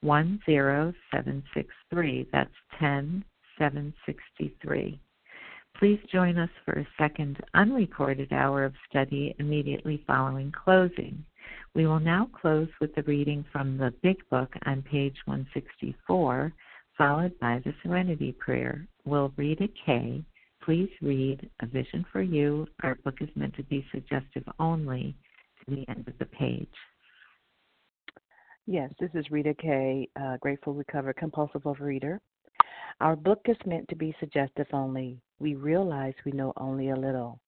[0.03, 2.27] 10763.
[2.31, 4.99] That's 10763.
[5.77, 11.23] Please join us for a second unrecorded hour of study immediately following closing.
[11.73, 16.53] We will now close with the reading from the Big Book on page 164,
[16.97, 18.85] followed by the Serenity Prayer.
[19.05, 20.23] We'll Rita K.
[20.63, 22.67] please read A Vision for You?
[22.83, 25.15] Our book is meant to be suggestive only
[25.59, 26.67] to the end of the page.
[28.71, 32.19] Yes, this is Rita Kay, uh, Grateful Recovered Compulsive Overeater.
[33.01, 35.19] Our book is meant to be suggestive only.
[35.39, 37.39] We realize we know only a little.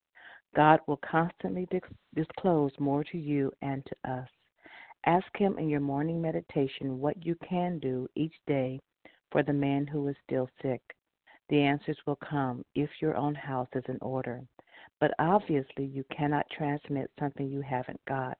[0.56, 1.68] God will constantly
[2.16, 4.28] disclose more to you and to us.
[5.06, 8.80] Ask Him in your morning meditation what you can do each day
[9.32, 10.82] for the man who is still sick.
[11.50, 14.42] The answers will come if your own house is in order.
[15.00, 18.40] But obviously, you cannot transmit something you haven't got.